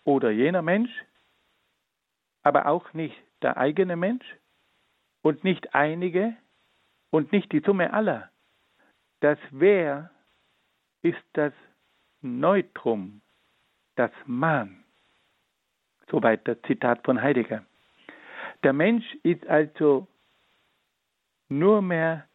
oder 0.05 0.31
jener 0.31 0.63
Mensch, 0.63 0.91
aber 2.43 2.67
auch 2.67 2.93
nicht 2.93 3.17
der 3.43 3.57
eigene 3.57 3.97
Mensch 3.97 4.25
und 5.23 5.45
nicht 5.45 5.75
einige 5.75 6.37
und 7.11 7.33
nicht 7.33 7.53
die 7.53 7.61
Summe 7.61 7.93
aller. 7.93 8.31
Das 9.21 9.39
Wer 9.51 10.11
ist 11.03 11.23
das 11.33 11.53
Neutrum, 12.21 13.21
das 13.97 14.11
Man. 14.27 14.85
Soweit 16.11 16.47
das 16.47 16.59
Zitat 16.67 17.05
von 17.05 17.21
Heidegger. 17.21 17.65
Der 18.63 18.73
Mensch 18.73 19.05
ist 19.23 19.47
also 19.47 20.07
nur 21.49 21.83
mehr 21.83 22.27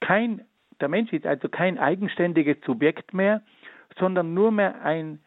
kein, 0.00 0.46
der 0.80 0.88
Mensch 0.88 1.12
ist 1.12 1.26
also 1.26 1.48
kein 1.48 1.78
eigenständiges 1.78 2.58
Subjekt 2.64 3.12
mehr, 3.12 3.42
sondern 3.98 4.34
nur 4.34 4.50
mehr 4.50 4.82
ein 4.82 5.20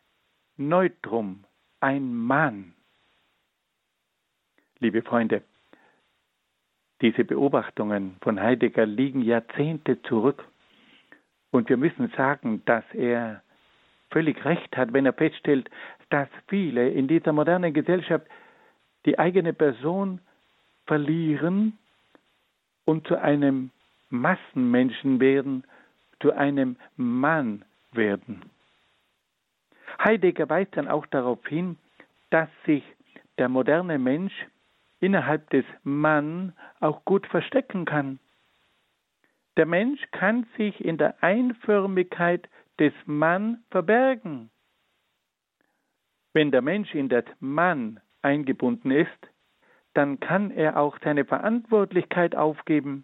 Neutrum, 0.57 1.43
ein 1.79 2.13
Mann. 2.13 2.73
Liebe 4.79 5.01
Freunde, 5.01 5.43
diese 7.01 7.23
Beobachtungen 7.23 8.17
von 8.21 8.39
Heidegger 8.39 8.85
liegen 8.85 9.21
Jahrzehnte 9.21 10.01
zurück 10.03 10.45
und 11.51 11.69
wir 11.69 11.77
müssen 11.77 12.09
sagen, 12.15 12.63
dass 12.65 12.83
er 12.93 13.41
völlig 14.11 14.43
recht 14.45 14.75
hat, 14.77 14.93
wenn 14.93 15.05
er 15.05 15.13
feststellt, 15.13 15.69
dass 16.09 16.27
viele 16.47 16.89
in 16.89 17.07
dieser 17.07 17.33
modernen 17.33 17.73
Gesellschaft 17.73 18.27
die 19.05 19.17
eigene 19.17 19.53
Person 19.53 20.19
verlieren 20.85 21.77
und 22.85 23.07
zu 23.07 23.15
einem 23.19 23.71
Massenmenschen 24.09 25.19
werden, 25.19 25.63
zu 26.21 26.33
einem 26.33 26.75
Mann 26.97 27.63
werden. 27.95 28.41
Heidegger 30.03 30.49
weist 30.49 30.75
dann 30.75 30.87
auch 30.87 31.05
darauf 31.07 31.45
hin, 31.47 31.77
dass 32.29 32.49
sich 32.65 32.83
der 33.37 33.49
moderne 33.49 33.99
Mensch 33.99 34.33
innerhalb 34.99 35.49
des 35.49 35.65
Mann 35.83 36.53
auch 36.79 37.03
gut 37.05 37.27
verstecken 37.27 37.85
kann. 37.85 38.19
Der 39.57 39.65
Mensch 39.65 40.01
kann 40.11 40.47
sich 40.57 40.83
in 40.83 40.97
der 40.97 41.21
Einförmigkeit 41.23 42.47
des 42.79 42.93
Mann 43.05 43.63
verbergen. 43.69 44.49
Wenn 46.33 46.51
der 46.51 46.61
Mensch 46.61 46.93
in 46.95 47.09
das 47.09 47.25
Mann 47.39 47.99
eingebunden 48.21 48.91
ist, 48.91 49.09
dann 49.93 50.19
kann 50.19 50.51
er 50.51 50.77
auch 50.77 50.97
seine 51.03 51.25
Verantwortlichkeit 51.25 52.35
aufgeben. 52.35 53.03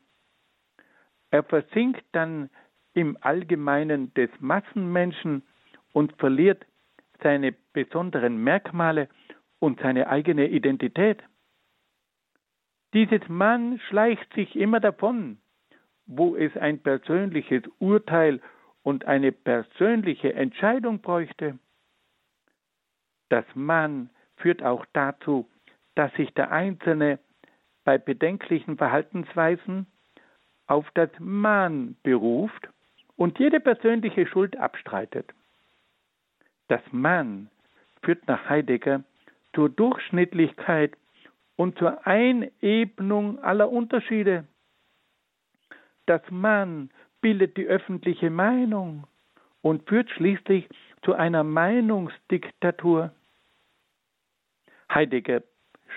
Er 1.32 1.44
versinkt 1.44 2.06
dann 2.14 2.50
im 2.98 3.16
Allgemeinen 3.22 4.12
des 4.16 4.32
Massenmenschen 4.40 5.44
und 5.94 6.14
verliert 6.14 6.66
seine 7.22 7.54
besonderen 7.72 8.44
Merkmale 8.44 9.08
und 9.60 9.80
seine 9.82 10.08
eigene 10.08 10.48
Identität. 10.48 11.22
Dieses 12.96 13.22
Mann 13.30 13.80
schleicht 13.88 14.34
sich 14.34 14.56
immer 14.56 14.80
davon, 14.80 15.38
wo 16.08 16.36
es 16.36 16.58
ein 16.58 16.80
persönliches 16.80 17.62
Urteil 17.78 18.42
und 18.82 19.06
eine 19.06 19.32
persönliche 19.32 20.34
Entscheidung 20.34 21.00
bräuchte. 21.02 21.60
Das 23.30 23.46
Mann 23.54 24.10
führt 24.38 24.64
auch 24.64 24.88
dazu, 24.94 25.48
dass 25.94 26.12
sich 26.16 26.34
der 26.34 26.52
Einzelne 26.52 27.20
bei 27.84 28.00
bedenklichen 28.00 28.76
Verhaltensweisen 28.76 29.86
auf 30.66 30.90
das 30.96 31.12
Mann 31.20 31.96
beruft 32.02 32.70
und 33.18 33.40
jede 33.40 33.60
persönliche 33.60 34.26
Schuld 34.28 34.56
abstreitet. 34.58 35.34
Das 36.70 36.82
Mann 36.92 37.50
führt 38.02 38.28
nach 38.28 38.48
Heidegger 38.48 39.04
zur 39.54 39.70
Durchschnittlichkeit 39.70 40.96
und 41.56 41.78
zur 41.78 42.06
Einebnung 42.06 43.40
aller 43.40 43.70
Unterschiede. 43.70 44.46
Das 46.06 46.22
Mann 46.30 46.90
bildet 47.20 47.58
die 47.58 47.66
öffentliche 47.66 48.30
Meinung 48.30 49.06
und 49.62 49.88
führt 49.90 50.10
schließlich 50.12 50.70
zu 51.02 51.14
einer 51.14 51.44
Meinungsdiktatur. 51.44 53.12
Heidegger 54.94 55.42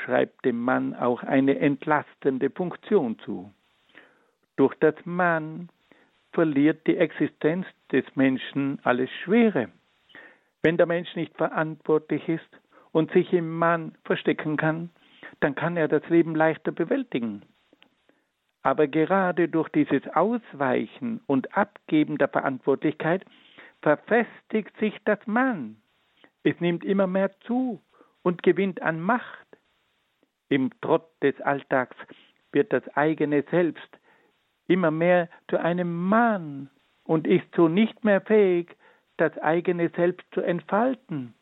schreibt 0.04 0.44
dem 0.44 0.60
Mann 0.60 0.94
auch 0.94 1.22
eine 1.22 1.58
entlastende 1.58 2.50
Funktion 2.50 3.18
zu. 3.20 3.52
Durch 4.56 4.74
das 4.76 4.94
Mann 5.04 5.68
verliert 6.32 6.86
die 6.86 6.96
Existenz 6.96 7.66
des 7.92 8.04
Menschen 8.14 8.78
alles 8.82 9.10
Schwere. 9.24 9.68
Wenn 10.62 10.76
der 10.76 10.86
Mensch 10.86 11.14
nicht 11.16 11.36
verantwortlich 11.36 12.28
ist 12.28 12.60
und 12.92 13.10
sich 13.12 13.32
im 13.32 13.56
Mann 13.56 13.94
verstecken 14.04 14.56
kann, 14.56 14.90
dann 15.40 15.54
kann 15.54 15.76
er 15.76 15.88
das 15.88 16.06
Leben 16.08 16.34
leichter 16.34 16.72
bewältigen. 16.72 17.42
Aber 18.62 18.86
gerade 18.86 19.48
durch 19.48 19.68
dieses 19.70 20.06
Ausweichen 20.08 21.20
und 21.26 21.56
Abgeben 21.56 22.18
der 22.18 22.28
Verantwortlichkeit 22.28 23.24
verfestigt 23.80 24.76
sich 24.78 24.94
das 25.06 25.18
Mann. 25.26 25.76
Es 26.42 26.60
nimmt 26.60 26.84
immer 26.84 27.06
mehr 27.06 27.30
zu 27.40 27.80
und 28.22 28.42
gewinnt 28.42 28.82
an 28.82 29.00
Macht. 29.00 29.46
Im 30.50 30.70
Trott 30.82 31.08
des 31.22 31.40
Alltags 31.40 31.96
wird 32.52 32.72
das 32.72 32.86
eigene 32.96 33.44
Selbst 33.50 33.99
immer 34.70 34.90
mehr 34.90 35.28
zu 35.48 35.58
einem 35.58 36.08
Mann 36.08 36.70
und 37.04 37.26
ist 37.26 37.54
so 37.54 37.68
nicht 37.68 38.04
mehr 38.04 38.20
fähig, 38.20 38.76
das 39.16 39.36
eigene 39.38 39.90
Selbst 39.90 40.26
zu 40.32 40.40
entfalten. 40.40 41.34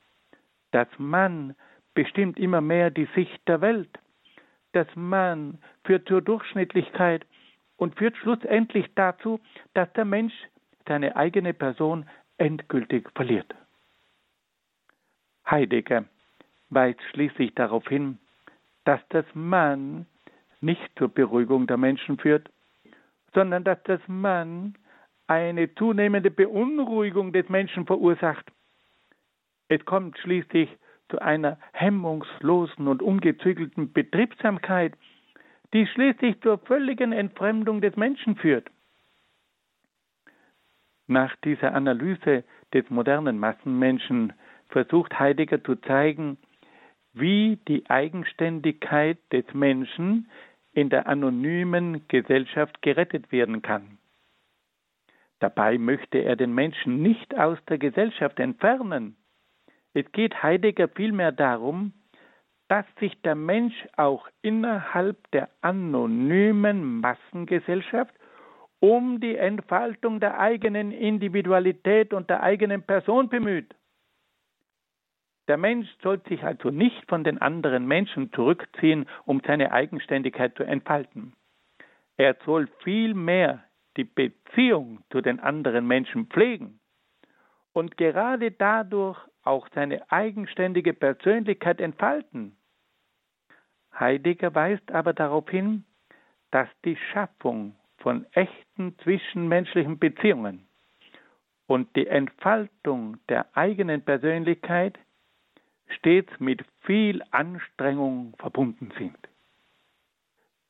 Das 0.73 0.89
Mann 0.99 1.55
bestimmt 1.95 2.39
immer 2.39 2.61
mehr 2.61 2.91
die 2.91 3.09
Sicht 3.15 3.41
der 3.47 3.61
Welt 3.61 3.99
das 4.73 4.87
Mann 4.95 5.59
führt 5.85 6.09
zur 6.09 6.23
Durchschnittlichkeit 6.23 7.27
und 7.77 7.97
führt 7.97 8.17
schlussendlich 8.17 8.87
dazu, 8.95 9.41
dass 9.75 9.93
der 9.95 10.05
Mensch 10.05 10.35
seine 10.87 11.17
eigene 11.17 11.55
Person 11.55 12.09
endgültig 12.39 13.09
verliert. 13.15 13.55
Heidegger 15.51 16.05
weist 16.71 17.03
schließlich 17.11 17.55
darauf 17.55 17.89
hin, 17.89 18.19
dass 18.85 19.01
das 19.09 19.25
Mann 19.35 20.07
nicht 20.61 20.91
zur 20.97 21.09
Beruhigung 21.09 21.67
der 21.67 21.77
Menschen 21.77 22.19
führt, 22.19 22.49
sondern 23.35 23.65
dass 23.65 23.83
das 23.85 24.01
Mann 24.07 24.75
eine 25.27 25.75
zunehmende 25.75 26.31
Beunruhigung 26.31 27.33
des 27.33 27.49
Menschen 27.49 27.87
verursacht. 27.87 28.47
Es 29.69 29.85
kommt 29.85 30.19
schließlich 30.19 30.71
zu 31.11 31.21
einer 31.21 31.59
hemmungslosen 31.73 32.89
und 32.89 33.03
ungezügelten 33.03 33.93
Betriebsamkeit. 33.93 34.95
die 35.75 35.87
schließlich 35.87 36.41
zur 36.41 36.59
völligen 36.59 37.13
Entfremdung 37.13 37.83
des 37.83 37.95
Menschen 37.97 38.37
führt. 38.37 38.71
Nach 41.07 41.37
dieser 41.45 41.75
Analyse 41.75 42.45
des 42.73 42.89
modernen 42.91 43.39
Massenmenschen 43.39 44.33
versucht 44.69 45.19
Heidegger 45.19 45.63
zu 45.63 45.77
zeigen, 45.77 46.39
wie 47.13 47.59
die 47.69 47.89
Eigenständigkeit 47.89 49.19
des 49.33 49.45
Menschen 49.53 50.31
in 50.79 50.91
der 50.91 51.09
anonymen 51.09 52.07
Gesellschaft 52.07 52.83
gerettet 52.83 53.33
werden 53.33 53.63
kann. 53.63 53.99
Dabei 55.41 55.77
möchte 55.77 56.19
er 56.19 56.37
den 56.37 56.55
Menschen 56.55 57.03
nicht 57.03 57.37
aus 57.37 57.59
der 57.69 57.79
Gesellschaft 57.79 58.39
entfernen. 58.39 59.17
Es 59.93 60.11
geht 60.13 60.41
Heidegger 60.41 60.89
vielmehr 60.89 61.33
darum, 61.33 61.93
dass 62.69 62.85
sich 63.01 63.21
der 63.23 63.35
Mensch 63.35 63.75
auch 63.97 64.29
innerhalb 64.43 65.29
der 65.33 65.49
anonymen 65.63 67.01
Massengesellschaft 67.01 68.15
um 68.79 69.19
die 69.19 69.35
Entfaltung 69.35 70.21
der 70.21 70.39
eigenen 70.39 70.93
Individualität 70.93 72.13
und 72.13 72.31
der 72.31 72.45
eigenen 72.45 72.83
Person 72.83 73.29
bemüht. 73.29 73.75
Der 75.49 75.57
Mensch 75.57 75.89
soll 76.03 76.21
sich 76.29 76.45
also 76.45 76.71
nicht 76.71 77.09
von 77.09 77.25
den 77.25 77.41
anderen 77.41 77.87
Menschen 77.87 78.31
zurückziehen, 78.35 79.07
um 79.25 79.41
seine 79.47 79.73
Eigenständigkeit 79.73 80.55
zu 80.57 80.63
entfalten. 80.63 81.33
Er 82.19 82.37
soll 82.45 82.69
vielmehr 82.85 83.65
die 83.97 84.05
Beziehung 84.05 85.03
zu 85.11 85.23
den 85.23 85.41
anderen 85.41 85.87
Menschen 85.87 86.27
pflegen 86.27 86.79
und 87.73 87.97
gerade 87.97 88.51
dadurch 88.51 89.19
auch 89.43 89.67
seine 89.75 90.13
eigenständige 90.13 90.93
Persönlichkeit 90.93 91.81
entfalten. 91.81 92.57
Heidegger 93.99 94.55
weist 94.55 94.93
aber 94.93 95.15
darauf 95.15 95.49
hin, 95.49 95.85
dass 96.51 96.69
die 96.85 96.97
Schaffung 97.13 97.75
von 97.99 98.27
echten 98.33 98.97
zwischenmenschlichen 98.99 99.99
Beziehungen 99.99 100.69
und 101.67 101.95
die 101.97 102.07
Entfaltung 102.07 103.17
der 103.29 103.47
eigenen 103.57 104.03
Persönlichkeit 104.03 104.99
stets 105.97 106.33
mit 106.39 106.65
viel 106.83 107.23
Anstrengung 107.31 108.35
verbunden 108.39 108.93
sind. 108.99 109.17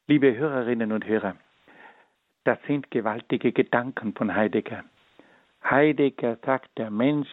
Liebe 0.07 0.37
Hörerinnen 0.37 0.93
und 0.93 1.07
Hörer, 1.07 1.37
das 2.45 2.59
sind 2.66 2.91
gewaltige 2.91 3.53
Gedanken 3.53 4.14
von 4.14 4.35
Heidegger. 4.35 4.85
Heidegger 5.62 6.39
sagt, 6.45 6.71
der 6.79 6.91
Mensch 6.91 7.29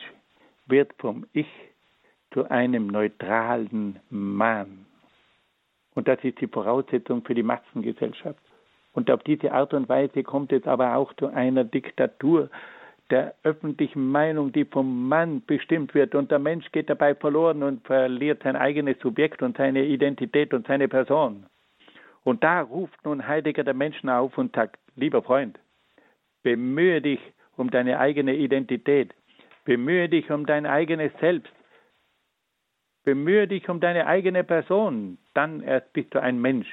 wird 0.65 0.93
vom 0.97 1.25
Ich 1.31 1.47
zu 2.33 2.49
einem 2.49 2.87
neutralen 2.87 3.99
Mann. 4.09 4.85
Und 5.93 6.07
das 6.09 6.21
ist 6.23 6.41
die 6.41 6.47
Voraussetzung 6.47 7.23
für 7.23 7.33
die 7.33 7.43
Massengesellschaft. 7.43 8.41
Und 8.91 9.09
auf 9.09 9.23
diese 9.23 9.53
Art 9.53 9.73
und 9.73 9.87
Weise 9.87 10.23
kommt 10.23 10.51
es 10.51 10.65
aber 10.67 10.95
auch 10.95 11.13
zu 11.13 11.27
einer 11.27 11.63
Diktatur 11.63 12.49
der 13.11 13.35
öffentlichen 13.43 14.09
Meinung, 14.09 14.51
die 14.51 14.65
vom 14.65 15.07
Mann 15.07 15.43
bestimmt 15.45 15.93
wird. 15.93 16.15
Und 16.15 16.31
der 16.31 16.39
Mensch 16.39 16.71
geht 16.71 16.89
dabei 16.89 17.13
verloren 17.13 17.61
und 17.63 17.85
verliert 17.85 18.43
sein 18.43 18.55
eigenes 18.55 18.99
Subjekt 18.99 19.41
und 19.41 19.57
seine 19.57 19.85
Identität 19.85 20.53
und 20.53 20.65
seine 20.67 20.87
Person. 20.87 21.45
Und 22.23 22.43
da 22.43 22.61
ruft 22.61 23.05
nun 23.05 23.27
Heidegger 23.27 23.63
der 23.63 23.75
Menschen 23.75 24.09
auf 24.09 24.37
und 24.37 24.55
sagt, 24.55 24.79
lieber 24.95 25.21
Freund, 25.21 25.59
bemühe 26.41 27.01
dich 27.01 27.19
um 27.55 27.69
deine 27.69 27.99
eigene 27.99 28.35
Identität, 28.35 29.13
bemühe 29.63 30.09
dich 30.09 30.31
um 30.31 30.47
dein 30.47 30.65
eigenes 30.65 31.11
Selbst, 31.19 31.53
bemühe 33.03 33.47
dich 33.47 33.69
um 33.69 33.79
deine 33.79 34.07
eigene 34.07 34.43
Person, 34.43 35.19
dann 35.35 35.61
erst 35.61 35.93
bist 35.93 36.15
du 36.15 36.21
ein 36.21 36.41
Mensch. 36.41 36.67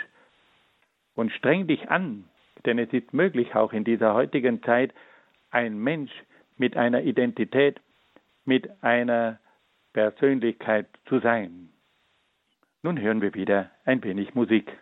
Und 1.14 1.30
streng 1.32 1.66
dich 1.66 1.90
an, 1.90 2.24
denn 2.64 2.78
es 2.78 2.90
ist 2.90 3.12
möglich 3.12 3.54
auch 3.54 3.74
in 3.74 3.84
dieser 3.84 4.14
heutigen 4.14 4.62
Zeit, 4.62 4.94
ein 5.52 5.78
Mensch 5.78 6.10
mit 6.56 6.76
einer 6.76 7.02
Identität, 7.02 7.80
mit 8.44 8.82
einer 8.82 9.38
Persönlichkeit 9.92 10.88
zu 11.06 11.20
sein. 11.20 11.68
Nun 12.82 13.00
hören 13.00 13.20
wir 13.22 13.34
wieder 13.34 13.70
ein 13.84 14.02
wenig 14.02 14.34
Musik. 14.34 14.76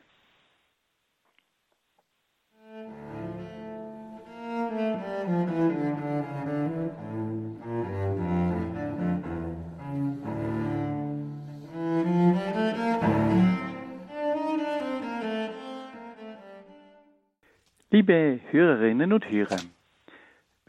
Liebe 17.92 18.40
Hörerinnen 18.50 19.12
und 19.12 19.28
Hörer, 19.28 19.58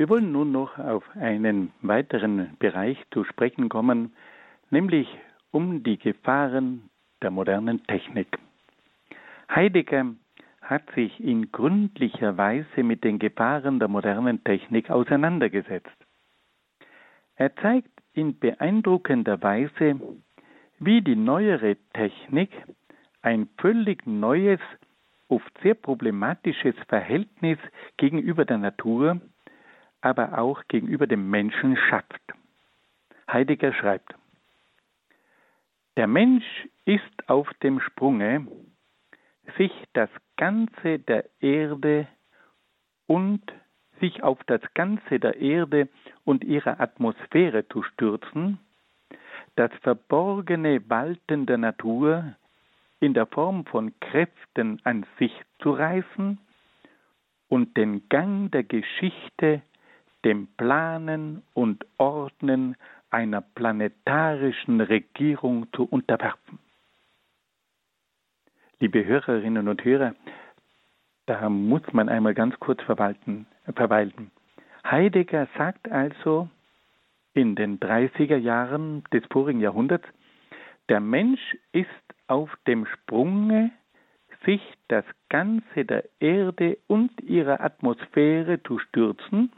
wir 0.01 0.09
wollen 0.09 0.31
nun 0.31 0.51
noch 0.51 0.79
auf 0.79 1.03
einen 1.15 1.73
weiteren 1.83 2.57
Bereich 2.57 2.97
zu 3.11 3.23
sprechen 3.23 3.69
kommen, 3.69 4.13
nämlich 4.71 5.07
um 5.51 5.83
die 5.83 5.99
Gefahren 5.99 6.89
der 7.21 7.29
modernen 7.29 7.83
Technik. 7.85 8.39
Heidegger 9.47 10.15
hat 10.63 10.89
sich 10.95 11.19
in 11.19 11.51
gründlicher 11.51 12.35
Weise 12.35 12.81
mit 12.81 13.03
den 13.03 13.19
Gefahren 13.19 13.77
der 13.77 13.89
modernen 13.89 14.43
Technik 14.43 14.89
auseinandergesetzt. 14.89 15.95
Er 17.35 17.55
zeigt 17.57 17.91
in 18.13 18.39
beeindruckender 18.39 19.39
Weise, 19.43 19.99
wie 20.79 21.03
die 21.03 21.15
neuere 21.15 21.75
Technik 21.93 22.49
ein 23.21 23.49
völlig 23.59 24.07
neues, 24.07 24.61
oft 25.27 25.55
sehr 25.61 25.75
problematisches 25.75 26.73
Verhältnis 26.87 27.59
gegenüber 27.97 28.45
der 28.45 28.57
Natur 28.57 29.21
aber 30.01 30.37
auch 30.37 30.63
gegenüber 30.67 31.07
dem 31.07 31.29
Menschen 31.29 31.77
schafft. 31.77 32.21
Heidegger 33.31 33.73
schreibt, 33.73 34.13
der 35.97 36.07
Mensch 36.07 36.45
ist 36.85 37.29
auf 37.29 37.49
dem 37.61 37.79
Sprunge, 37.79 38.47
sich 39.57 39.71
das 39.93 40.09
Ganze 40.37 40.99
der 40.99 41.29
Erde 41.41 42.07
und 43.07 43.41
sich 43.99 44.23
auf 44.23 44.39
das 44.45 44.61
Ganze 44.73 45.19
der 45.19 45.39
Erde 45.39 45.87
und 46.25 46.43
ihrer 46.43 46.79
Atmosphäre 46.79 47.67
zu 47.67 47.83
stürzen, 47.83 48.59
das 49.55 49.71
verborgene 49.81 50.89
Walten 50.89 51.45
der 51.45 51.57
Natur 51.57 52.35
in 52.99 53.13
der 53.13 53.27
Form 53.27 53.65
von 53.65 53.93
Kräften 53.99 54.79
an 54.83 55.05
sich 55.19 55.33
zu 55.59 55.71
reißen 55.71 56.39
und 57.49 57.75
den 57.75 58.07
Gang 58.09 58.51
der 58.51 58.63
Geschichte 58.63 59.61
dem 60.25 60.47
Planen 60.57 61.43
und 61.53 61.85
Ordnen 61.97 62.75
einer 63.09 63.41
planetarischen 63.41 64.81
Regierung 64.81 65.67
zu 65.73 65.83
unterwerfen. 65.83 66.59
Liebe 68.79 69.05
Hörerinnen 69.05 69.67
und 69.67 69.83
Hörer, 69.83 70.15
da 71.27 71.49
muss 71.49 71.83
man 71.91 72.09
einmal 72.09 72.33
ganz 72.33 72.59
kurz 72.59 72.81
verwalten, 72.83 73.45
verweilen. 73.75 74.31
Heidegger 74.83 75.47
sagt 75.57 75.91
also 75.91 76.49
in 77.33 77.55
den 77.55 77.79
30er 77.79 78.37
Jahren 78.37 79.03
des 79.13 79.23
vorigen 79.31 79.59
Jahrhunderts, 79.59 80.07
der 80.89 80.99
Mensch 80.99 81.55
ist 81.71 81.87
auf 82.27 82.49
dem 82.67 82.85
Sprunge, 82.85 83.71
sich 84.45 84.61
das 84.87 85.05
Ganze 85.29 85.85
der 85.85 86.03
Erde 86.19 86.77
und 86.87 87.11
ihrer 87.21 87.61
Atmosphäre 87.61 88.61
zu 88.63 88.79
stürzen 88.79 89.51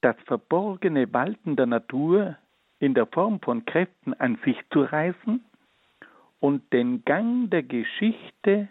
das 0.00 0.16
verborgene 0.26 1.12
Walten 1.12 1.56
der 1.56 1.66
Natur 1.66 2.36
in 2.78 2.94
der 2.94 3.06
Form 3.06 3.40
von 3.40 3.64
Kräften 3.64 4.14
an 4.14 4.38
sich 4.44 4.56
zu 4.70 4.82
reißen 4.82 5.44
und 6.40 6.72
den 6.72 7.04
Gang 7.04 7.50
der 7.50 7.62
Geschichte 7.62 8.68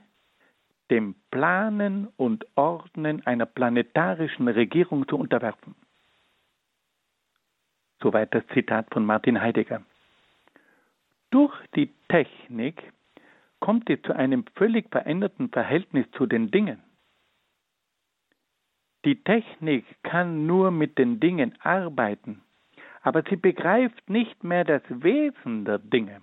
dem 0.89 1.15
Planen 1.31 2.07
und 2.15 2.45
Ordnen 2.55 3.25
einer 3.25 3.45
planetarischen 3.45 4.47
Regierung 4.47 5.07
zu 5.07 5.17
unterwerfen. 5.17 5.75
Soweit 8.01 8.33
das 8.33 8.45
Zitat 8.53 8.87
von 8.93 9.05
Martin 9.05 9.41
Heidegger. 9.41 9.81
Durch 11.29 11.53
die 11.75 11.91
Technik 12.07 12.93
kommt 13.59 13.89
es 13.89 14.01
zu 14.03 14.13
einem 14.13 14.45
völlig 14.55 14.89
veränderten 14.91 15.49
Verhältnis 15.49 16.05
zu 16.11 16.25
den 16.25 16.51
Dingen. 16.51 16.81
Die 19.05 19.23
Technik 19.23 19.85
kann 20.03 20.45
nur 20.47 20.71
mit 20.71 20.97
den 20.97 21.19
Dingen 21.19 21.55
arbeiten, 21.61 22.41
aber 23.01 23.23
sie 23.29 23.35
begreift 23.35 24.09
nicht 24.09 24.43
mehr 24.43 24.63
das 24.63 24.83
Wesen 24.89 25.65
der 25.65 25.79
Dinge. 25.79 26.21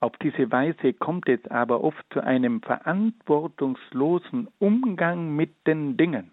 Auf 0.00 0.16
diese 0.18 0.50
Weise 0.52 0.92
kommt 0.92 1.28
es 1.28 1.44
aber 1.48 1.82
oft 1.82 2.04
zu 2.12 2.20
einem 2.20 2.62
verantwortungslosen 2.62 4.48
Umgang 4.58 5.34
mit 5.34 5.66
den 5.66 5.96
Dingen. 5.96 6.30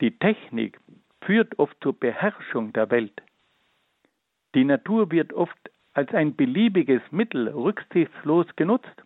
Die 0.00 0.18
Technik 0.18 0.78
führt 1.22 1.58
oft 1.58 1.76
zur 1.82 1.98
Beherrschung 1.98 2.72
der 2.72 2.90
Welt. 2.90 3.22
Die 4.54 4.64
Natur 4.64 5.10
wird 5.10 5.32
oft 5.32 5.58
als 5.92 6.12
ein 6.14 6.36
beliebiges 6.36 7.02
Mittel 7.10 7.48
rücksichtslos 7.48 8.46
genutzt 8.56 9.02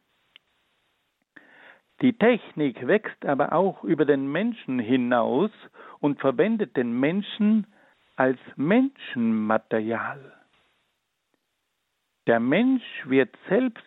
Die 2.05 2.13
Technik 2.13 2.87
wächst 2.87 3.25
aber 3.25 3.55
auch 3.55 3.83
über 3.83 4.05
den 4.05 4.31
Menschen 4.31 4.79
hinaus 4.79 5.51
und 6.01 6.21
verwendet 6.21 6.77
den 6.77 7.01
Menschen 7.01 7.67
als 8.15 8.39
Menschenmaterial. 8.57 10.35
Der 12.27 12.41
Mensch 12.41 12.85
wird 13.07 13.35
selbst 13.49 13.83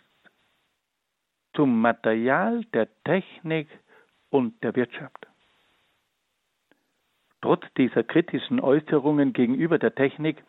zum 1.54 1.80
Material 1.80 2.66
der 2.74 2.88
Technik 3.04 3.68
und 4.32 4.64
der 4.64 4.76
Wirtschaft. 4.76 5.28
Trotz 7.44 7.72
dieser 7.78 8.02
kritischen 8.02 8.60
Äußerungen 8.60 9.32
gegenüber 9.34 9.78
der 9.78 9.94
Technik 9.94 10.44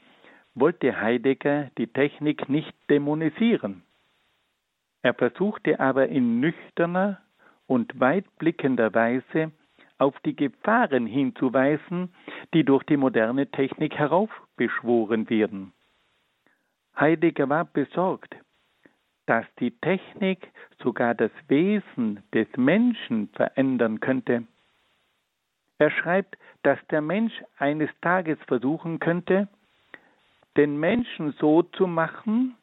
wollte 0.54 0.98
Heidegger 0.98 1.70
die 1.76 1.88
Technik 1.88 2.48
nicht 2.48 2.72
dämonisieren. 2.88 3.82
Er 5.02 5.12
versuchte 5.12 5.78
aber 5.78 6.08
in 6.08 6.40
nüchterner 6.40 7.20
und 7.68 8.00
weitblickender 8.00 8.92
Weise 8.94 9.52
auf 9.98 10.18
die 10.24 10.34
Gefahren 10.34 11.06
hinzuweisen, 11.06 12.12
die 12.54 12.64
durch 12.64 12.82
die 12.84 12.96
moderne 12.96 13.48
Technik 13.50 13.94
heraufbeschworen 13.94 15.28
werden. 15.30 15.72
Heidegger 16.98 17.48
war 17.48 17.66
besorgt, 17.66 18.34
dass 19.26 19.44
die 19.60 19.70
Technik 19.70 20.50
sogar 20.82 21.14
das 21.14 21.30
Wesen 21.48 22.22
des 22.32 22.48
Menschen 22.56 23.28
verändern 23.34 24.00
könnte. 24.00 24.44
Er 25.78 25.90
schreibt, 25.90 26.38
dass 26.62 26.78
der 26.90 27.02
Mensch 27.02 27.34
eines 27.58 27.90
Tages 28.00 28.38
versuchen 28.46 28.98
könnte, 28.98 29.48
den 30.56 30.80
Menschen 30.80 31.32
so 31.38 31.62
zu 31.62 31.86
machen, 31.86 32.56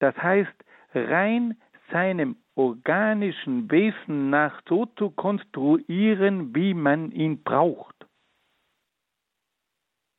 das 0.00 0.16
heißt 0.16 0.52
rein 0.92 1.56
seinem 1.90 2.36
organischen 2.54 3.70
Wesen 3.70 4.30
nach 4.30 4.62
so 4.68 4.86
zu 4.86 5.10
konstruieren, 5.10 6.54
wie 6.54 6.74
man 6.74 7.12
ihn 7.12 7.42
braucht. 7.42 7.94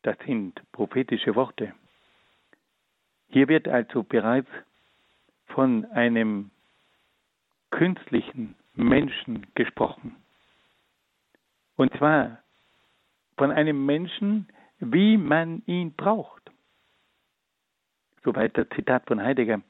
Das 0.04 0.18
sind 0.26 0.62
prophetische 0.72 1.36
Worte. 1.36 1.74
Hier 3.30 3.48
wird 3.48 3.68
also 3.68 4.04
bereits 4.04 4.50
von 5.48 5.86
einem 5.86 6.52
künstlichen 7.72 8.56
Menschen 8.76 9.48
gesprochen. 9.56 10.16
Und 11.76 11.94
zwar 11.98 12.42
von 13.38 13.52
einem 13.52 13.86
Menschen, 13.86 14.48
wie 14.80 15.18
man 15.18 15.64
ihn 15.66 15.94
braucht. 15.94 16.52
Soweit 18.24 18.58
das 18.58 18.68
Zitat 18.76 19.06
von 19.08 19.22
Heidegger. 19.22 19.62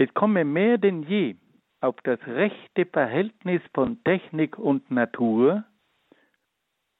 Es 0.00 0.14
komme 0.14 0.46
mehr 0.46 0.78
denn 0.78 1.02
je 1.02 1.36
auf 1.82 1.94
das 2.04 2.18
rechte 2.26 2.86
Verhältnis 2.86 3.60
von 3.74 4.02
Technik 4.02 4.58
und 4.58 4.90
Natur 4.90 5.64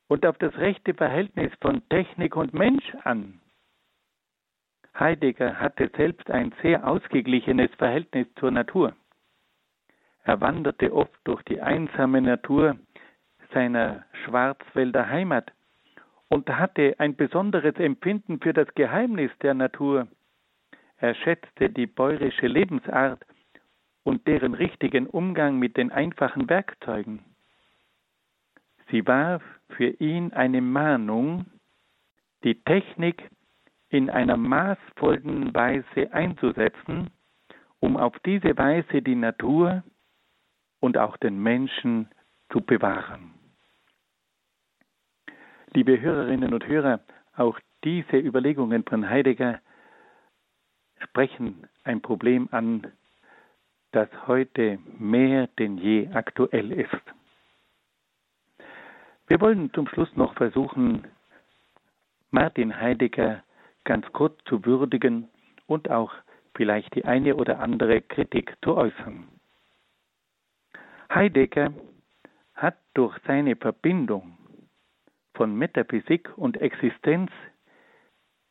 und 0.09 0.27
auf 0.27 0.37
das 0.37 0.55
rechte 0.59 0.93
Verhältnis 0.93 1.51
von 1.63 1.81
Technik 1.89 2.37
und 2.37 2.53
Mensch 2.53 2.95
an. 3.05 3.41
Heidegger 4.99 5.59
hatte 5.59 5.91
selbst 5.97 6.31
ein 6.31 6.53
sehr 6.61 6.87
ausgeglichenes 6.87 7.71
Verhältnis 7.77 8.27
zur 8.39 8.51
Natur. 8.51 8.95
Er 10.25 10.43
wanderte 10.43 10.93
oft 10.93 11.19
durch 11.25 11.43
die 11.45 11.63
einsame 11.63 12.21
Natur 12.21 12.77
seiner 13.55 14.05
Schwarzwälder 14.25 15.09
Heimat 15.09 15.51
und 16.29 16.51
hatte 16.51 16.97
ein 16.99 17.17
besonderes 17.17 17.77
Empfinden 17.77 18.41
für 18.41 18.53
das 18.53 18.69
Geheimnis 18.75 19.31
der 19.41 19.55
Natur. 19.55 20.07
Er 21.01 21.15
schätzte 21.15 21.71
die 21.71 21.87
bäuerische 21.87 22.47
Lebensart 22.47 23.25
und 24.03 24.27
deren 24.27 24.53
richtigen 24.53 25.07
Umgang 25.07 25.59
mit 25.59 25.79
den 25.79 25.91
einfachen 25.91 26.49
Werkzeugen. 26.51 27.25
Sie 28.91 29.07
war 29.07 29.41
für 29.71 29.89
ihn 29.89 30.35
eine 30.35 30.61
Mahnung, 30.61 31.47
die 32.45 32.63
Technik 32.65 33.31
in 33.89 34.11
einer 34.11 34.37
maßvollen 34.37 35.55
Weise 35.55 36.13
einzusetzen, 36.13 37.11
um 37.81 37.97
auf 37.97 38.19
diese 38.27 38.57
Weise 38.59 39.01
die 39.01 39.15
Natur 39.15 39.83
und 40.81 40.99
auch 40.99 41.17
den 41.17 41.43
Menschen 41.43 42.11
zu 42.53 42.61
bewahren. 42.61 43.33
Liebe 45.73 45.99
Hörerinnen 45.99 46.53
und 46.53 46.67
Hörer, 46.67 47.01
auch 47.37 47.59
diese 47.85 48.19
Überlegungen 48.19 48.85
von 48.85 49.09
Heidegger 49.09 49.61
sprechen 51.03 51.67
ein 51.85 52.01
Problem 52.01 52.49
an, 52.53 52.87
das 53.93 54.09
heute 54.27 54.79
mehr 54.99 55.49
denn 55.59 55.79
je 55.79 56.09
aktuell 56.13 56.73
ist. 56.73 57.03
Wir 59.27 59.41
wollen 59.41 59.73
zum 59.73 59.87
Schluss 59.89 60.15
noch 60.17 60.35
versuchen, 60.35 61.07
Martin 62.31 62.81
Heidegger 62.81 63.43
ganz 63.85 64.07
kurz 64.13 64.39
zu 64.45 64.65
würdigen 64.65 65.29
und 65.67 65.91
auch 65.91 66.13
vielleicht 66.55 66.95
die 66.95 67.05
eine 67.05 67.37
oder 67.37 67.61
andere 67.61 68.03
Kritik 68.03 68.57
zu 68.63 68.77
äußern. 68.77 69.27
Heidegger 71.13 71.73
hat 72.55 72.77
durch 72.95 73.17
seine 73.27 73.57
Verbindung 73.57 74.37
von 75.35 75.57
Metaphysik 75.57 76.37
und 76.37 76.61
Existenz 76.61 77.31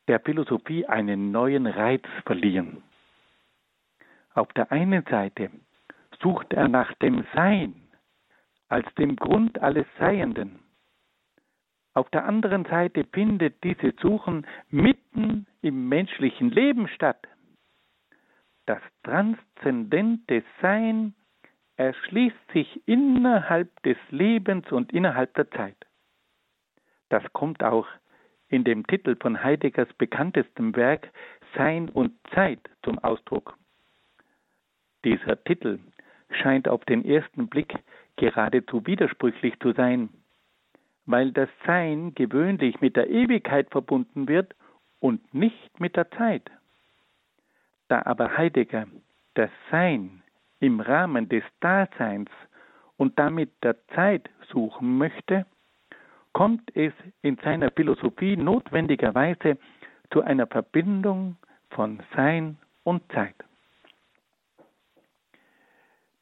der 0.10 0.20
Philosophie 0.20 0.86
einen 0.86 1.32
neuen 1.32 1.68
Reiz 1.68 2.04
verliehen. 2.26 2.84
Auf 4.34 4.52
der 4.54 4.74
einen 4.74 5.06
Seite 5.10 5.50
sucht 6.22 6.52
er 6.52 6.68
nach 6.68 6.94
dem 6.96 7.26
Sein 7.34 7.76
als 8.68 8.94
dem 8.96 9.16
Grund 9.16 9.62
alles 9.62 9.88
Seienden 9.98 10.60
auf 12.00 12.10
der 12.12 12.26
anderen 12.26 12.64
Seite 12.64 13.04
findet 13.12 13.64
diese 13.64 13.94
Suchen 14.02 14.48
mitten 14.70 15.48
im 15.62 15.90
menschlichen 15.90 16.50
Leben 16.50 16.88
statt. 16.88 17.28
Das 18.66 18.82
transzendente 19.04 20.44
Sein 20.62 21.14
erschließt 21.76 22.52
sich 22.54 22.88
innerhalb 22.88 23.84
des 23.84 23.98
Lebens 24.12 24.72
und 24.72 24.94
innerhalb 24.94 25.34
der 25.34 25.52
Zeit. 25.52 25.76
Das 27.10 27.24
kommt 27.34 27.64
auch 27.64 27.88
in 28.50 28.64
dem 28.64 28.86
Titel 28.88 29.16
von 29.16 29.44
Heideggers 29.44 29.92
bekanntestem 29.98 30.76
Werk 30.76 31.10
Sein 31.56 31.90
und 31.90 32.14
Zeit 32.34 32.60
zum 32.84 33.00
Ausdruck. 33.00 33.58
Dieser 35.04 35.44
Titel 35.44 35.80
scheint 36.32 36.68
auf 36.68 36.84
den 36.86 37.06
ersten 37.06 37.48
Blick 37.48 37.74
geradezu 38.18 38.86
widersprüchlich 38.86 39.58
zu 39.60 39.72
sein 39.74 40.10
weil 41.10 41.32
das 41.32 41.50
Sein 41.66 42.14
gewöhnlich 42.14 42.82
mit 42.82 42.96
der 42.96 43.10
Ewigkeit 43.10 43.72
verbunden 43.72 44.28
wird 44.28 44.54
und 45.00 45.34
nicht 45.34 45.80
mit 45.80 45.96
der 45.96 46.12
Zeit. 46.12 46.52
Da 47.88 48.04
aber 48.06 48.38
Heidegger 48.38 48.86
das 49.34 49.50
Sein 49.72 50.22
im 50.60 50.80
Rahmen 50.80 51.28
des 51.28 51.44
Daseins 51.62 52.30
und 52.96 53.18
damit 53.18 53.50
der 53.64 53.76
Zeit 53.96 54.30
suchen 54.52 55.00
möchte, 55.00 55.48
kommt 56.34 56.76
es 56.76 56.94
in 57.22 57.38
seiner 57.38 57.72
Philosophie 57.72 58.38
notwendigerweise 58.38 59.58
zu 60.12 60.22
einer 60.22 60.48
Verbindung 60.48 61.38
von 61.72 62.02
Sein 62.16 62.58
und 62.84 63.04
Zeit. 63.12 63.36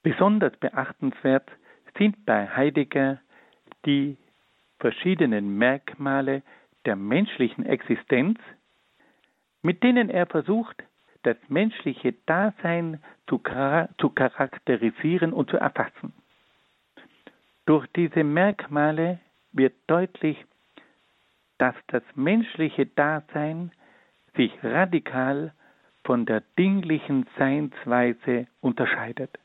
Besonders 0.03 0.55
beachtenswert 0.57 1.49
sind 1.97 2.25
bei 2.25 2.47
Heidegger 2.47 3.19
die 3.85 4.17
verschiedenen 4.79 5.57
Merkmale 5.57 6.43
der 6.85 6.95
menschlichen 6.95 7.65
Existenz, 7.65 8.39
mit 9.61 9.83
denen 9.83 10.09
er 10.09 10.25
versucht, 10.25 10.83
das 11.23 11.37
menschliche 11.49 12.13
Dasein 12.25 13.03
zu, 13.27 13.41
zu 13.97 14.09
charakterisieren 14.09 15.33
und 15.33 15.49
zu 15.49 15.57
erfassen. 15.57 16.13
Durch 17.65 17.85
diese 17.95 18.23
Merkmale 18.23 19.19
wird 19.57 19.75
deutlich, 19.87 20.37
dass 21.57 21.75
das 21.87 22.03
menschliche 22.15 22.85
Dasein 22.85 23.71
sich 24.35 24.51
radikal 24.63 25.53
von 26.03 26.25
der 26.25 26.41
dinglichen 26.57 27.27
Seinsweise 27.37 28.47
unterscheidet. 28.61 29.37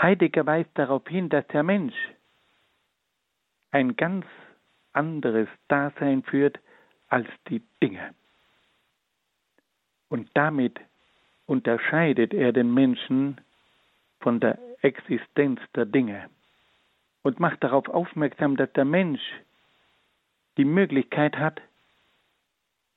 Heidegger 0.00 0.46
weist 0.46 0.70
darauf 0.74 1.06
hin, 1.08 1.28
dass 1.28 1.46
der 1.48 1.62
Mensch 1.62 1.94
ein 3.70 3.96
ganz 3.96 4.26
anderes 4.92 5.48
Dasein 5.68 6.22
führt 6.22 6.58
als 7.08 7.28
die 7.48 7.62
Dinge. 7.82 8.14
Und 10.08 10.28
damit 10.34 10.78
unterscheidet 11.46 12.34
er 12.34 12.52
den 12.52 12.72
Menschen 12.72 13.40
von 14.20 14.40
der 14.40 14.58
Existenz 14.82 15.60
der 15.74 15.86
Dinge 15.86 16.28
und 17.22 17.40
macht 17.40 17.62
darauf 17.62 17.88
aufmerksam, 17.88 18.56
dass 18.56 18.72
der 18.72 18.84
Mensch 18.84 19.20
die 20.56 20.64
Möglichkeit 20.64 21.36
hat, 21.36 21.60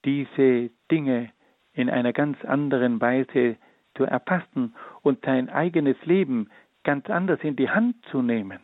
diese 0.06 0.70
Dinge 0.92 1.32
in 1.74 1.90
einer 1.90 2.14
ganz 2.14 2.44
anderen 2.46 3.02
Weise 3.02 3.58
zu 3.96 4.04
erfassen 4.06 4.76
und 5.02 5.24
sein 5.26 5.50
eigenes 5.50 5.98
Leben 6.06 6.50
ganz 6.84 7.10
anders 7.10 7.40
in 7.42 7.56
die 7.56 7.70
Hand 7.70 7.96
zu 8.12 8.22
nehmen. 8.22 8.60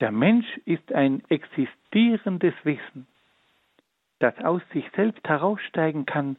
Der 0.00 0.12
Mensch 0.12 0.46
ist 0.64 0.92
ein 0.92 1.22
existierendes 1.28 2.54
Wissen, 2.64 3.06
das 4.18 4.36
aus 4.38 4.62
sich 4.72 4.84
selbst 4.96 5.26
heraussteigen 5.28 6.06
kann 6.06 6.36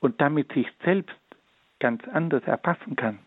und 0.00 0.20
damit 0.20 0.52
sich 0.52 0.66
selbst 0.84 1.16
ganz 1.80 2.02
anders 2.08 2.42
erfassen 2.44 2.96
kann. 2.96 3.18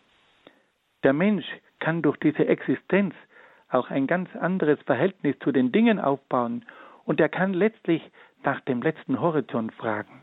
Der 1.04 1.12
Mensch 1.12 1.46
kann 1.78 2.02
durch 2.02 2.16
diese 2.18 2.46
Existenz 2.46 3.14
auch 3.70 3.90
ein 3.90 4.06
ganz 4.06 4.34
anderes 4.36 4.80
Verhältnis 4.82 5.36
zu 5.40 5.52
den 5.52 5.72
Dingen 5.72 6.00
aufbauen 6.00 6.64
und 7.04 7.20
er 7.20 7.28
kann 7.28 7.52
letztlich 7.52 8.02
nach 8.42 8.60
dem 8.60 8.82
letzten 8.82 9.20
Horizont 9.20 9.72
fragen. 9.74 10.22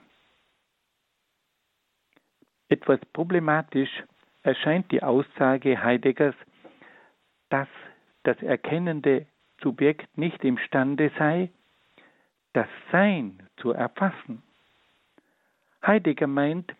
Etwas 2.70 3.00
problematisch 3.14 4.04
erscheint 4.44 4.92
die 4.92 5.04
Aussage 5.04 5.84
Heideggers, 5.84 6.36
dass 7.50 7.68
das 8.24 8.42
erkennende 8.42 9.28
Subjekt 9.62 10.18
nicht 10.18 10.44
imstande 10.44 11.12
sei, 11.18 11.50
das 12.54 12.68
Sein 12.92 13.48
zu 13.58 13.72
erfassen. 13.72 14.42
Heidegger 15.86 16.28
meint, 16.28 16.74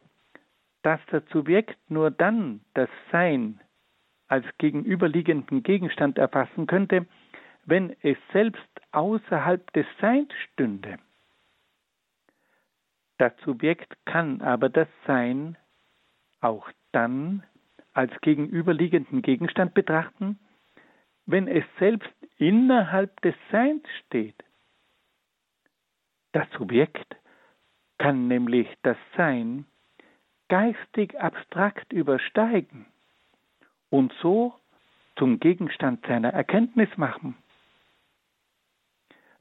dass 0.82 1.00
das 1.12 1.24
Subjekt 1.32 1.78
nur 1.90 2.12
dann 2.12 2.62
das 2.74 2.90
Sein 3.12 3.60
als 4.28 4.46
gegenüberliegenden 4.58 5.64
Gegenstand 5.64 6.18
erfassen 6.18 6.68
könnte, 6.68 7.06
wenn 7.66 7.96
es 8.02 8.18
selbst 8.32 8.68
außerhalb 8.92 9.72
des 9.74 9.86
Seins 10.00 10.32
stünde. 10.52 10.98
Das 13.18 13.34
Subjekt 13.44 13.96
kann 14.06 14.42
aber 14.42 14.70
das 14.70 14.88
Sein 15.08 15.58
auch 16.42 16.70
dann 16.92 17.44
als 17.94 18.12
gegenüberliegenden 18.22 19.22
Gegenstand 19.22 19.74
betrachten, 19.74 20.38
wenn 21.26 21.48
es 21.48 21.64
selbst 21.80 22.14
innerhalb 22.38 23.20
des 23.22 23.36
Seins 23.52 23.84
steht. 24.06 24.36
Das 26.34 26.50
Subjekt 26.52 27.16
kann 27.98 28.28
nämlich 28.28 28.68
das 28.84 28.98
Sein 29.16 29.66
geistig 30.50 31.20
abstrakt 31.20 31.94
übersteigen 31.94 32.86
und 33.96 34.14
so 34.22 34.54
zum 35.16 35.40
Gegenstand 35.40 36.06
seiner 36.06 36.34
Erkenntnis 36.34 36.90
machen. 36.98 37.38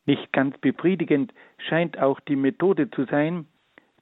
Nicht 0.06 0.32
ganz 0.32 0.56
befriedigend 0.58 1.34
scheint 1.58 1.98
auch 1.98 2.20
die 2.20 2.36
Methode 2.36 2.88
zu 2.88 3.04
sein, 3.06 3.48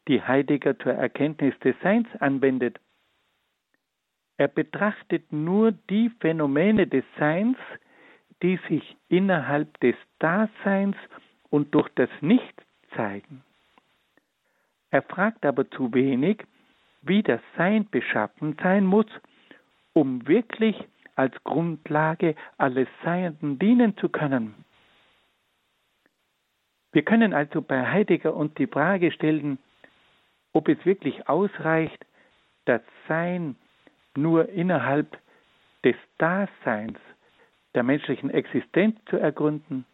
die 0.08 0.20
Heidegger 0.20 0.78
zur 0.78 0.92
Erkenntnis 0.92 1.58
des 1.60 1.74
Seins 1.82 2.06
anwendet. 2.20 2.78
Er 4.36 4.48
betrachtet 4.48 5.32
nur 5.32 5.72
die 5.72 6.10
Phänomene 6.20 6.86
des 6.86 7.04
Seins, 7.18 7.56
die 8.42 8.58
sich 8.68 8.96
innerhalb 9.08 9.80
des 9.80 9.96
Daseins 10.18 10.96
und 11.48 11.74
durch 11.74 11.88
das 11.94 12.10
Nicht 12.20 12.62
zeigen. 12.94 13.42
Er 14.90 15.00
fragt 15.00 15.46
aber 15.46 15.70
zu 15.70 15.94
wenig, 15.94 16.44
wie 17.00 17.22
das 17.22 17.40
Sein 17.56 17.88
beschaffen 17.88 18.54
sein 18.62 18.84
muss, 18.84 19.06
um 19.92 20.26
wirklich 20.26 20.76
als 21.14 21.34
Grundlage 21.44 22.34
alles 22.56 22.88
Seienden 23.04 23.58
dienen 23.58 23.96
zu 23.98 24.08
können. 24.08 24.54
Wir 26.92 27.02
können 27.02 27.32
also 27.32 27.62
bei 27.62 27.90
Heidegger 27.90 28.34
uns 28.34 28.54
die 28.54 28.66
Frage 28.66 29.12
stellen, 29.12 29.58
ob 30.52 30.68
es 30.68 30.84
wirklich 30.84 31.28
ausreicht, 31.28 32.04
das 32.66 32.82
Sein 33.08 33.56
nur 34.14 34.48
innerhalb 34.50 35.18
des 35.84 35.96
Daseins 36.18 36.98
der 37.74 37.82
menschlichen 37.82 38.30
Existenz 38.30 38.98
zu 39.06 39.16
ergründen, 39.16 39.86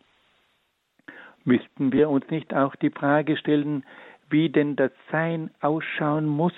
müssten 1.45 1.93
wir 1.93 2.11
uns 2.11 2.29
nicht 2.31 2.53
auch 2.53 2.75
die 2.77 2.91
Frage 2.91 3.37
stellen, 3.37 3.85
wie 4.29 4.51
denn 4.51 4.77
das 4.77 4.91
Sein 5.11 5.51
ausschauen 5.61 6.27
muss, 6.27 6.53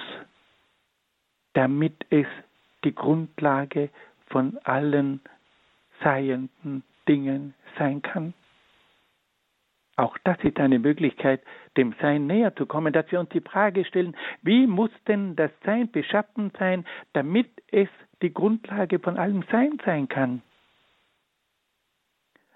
damit 1.52 1.94
es 2.10 2.26
die 2.84 2.94
Grundlage 2.94 3.90
von 4.26 4.58
allen 4.64 5.20
seienden 6.02 6.82
Dingen 7.08 7.54
sein 7.78 8.02
kann. 8.02 8.34
Auch 9.96 10.16
das 10.24 10.38
ist 10.42 10.58
eine 10.58 10.78
Möglichkeit, 10.78 11.42
dem 11.76 11.94
Sein 12.00 12.26
näher 12.26 12.56
zu 12.56 12.64
kommen, 12.64 12.92
dass 12.92 13.10
wir 13.12 13.20
uns 13.20 13.28
die 13.30 13.42
Frage 13.42 13.84
stellen, 13.84 14.16
wie 14.40 14.66
muss 14.66 14.90
denn 15.06 15.36
das 15.36 15.50
Sein 15.64 15.90
beschaffen 15.90 16.52
sein, 16.58 16.86
damit 17.12 17.50
es 17.70 17.88
die 18.22 18.32
Grundlage 18.32 18.98
von 18.98 19.18
allem 19.18 19.44
Sein 19.50 19.78
sein 19.84 20.08
kann? 20.08 20.40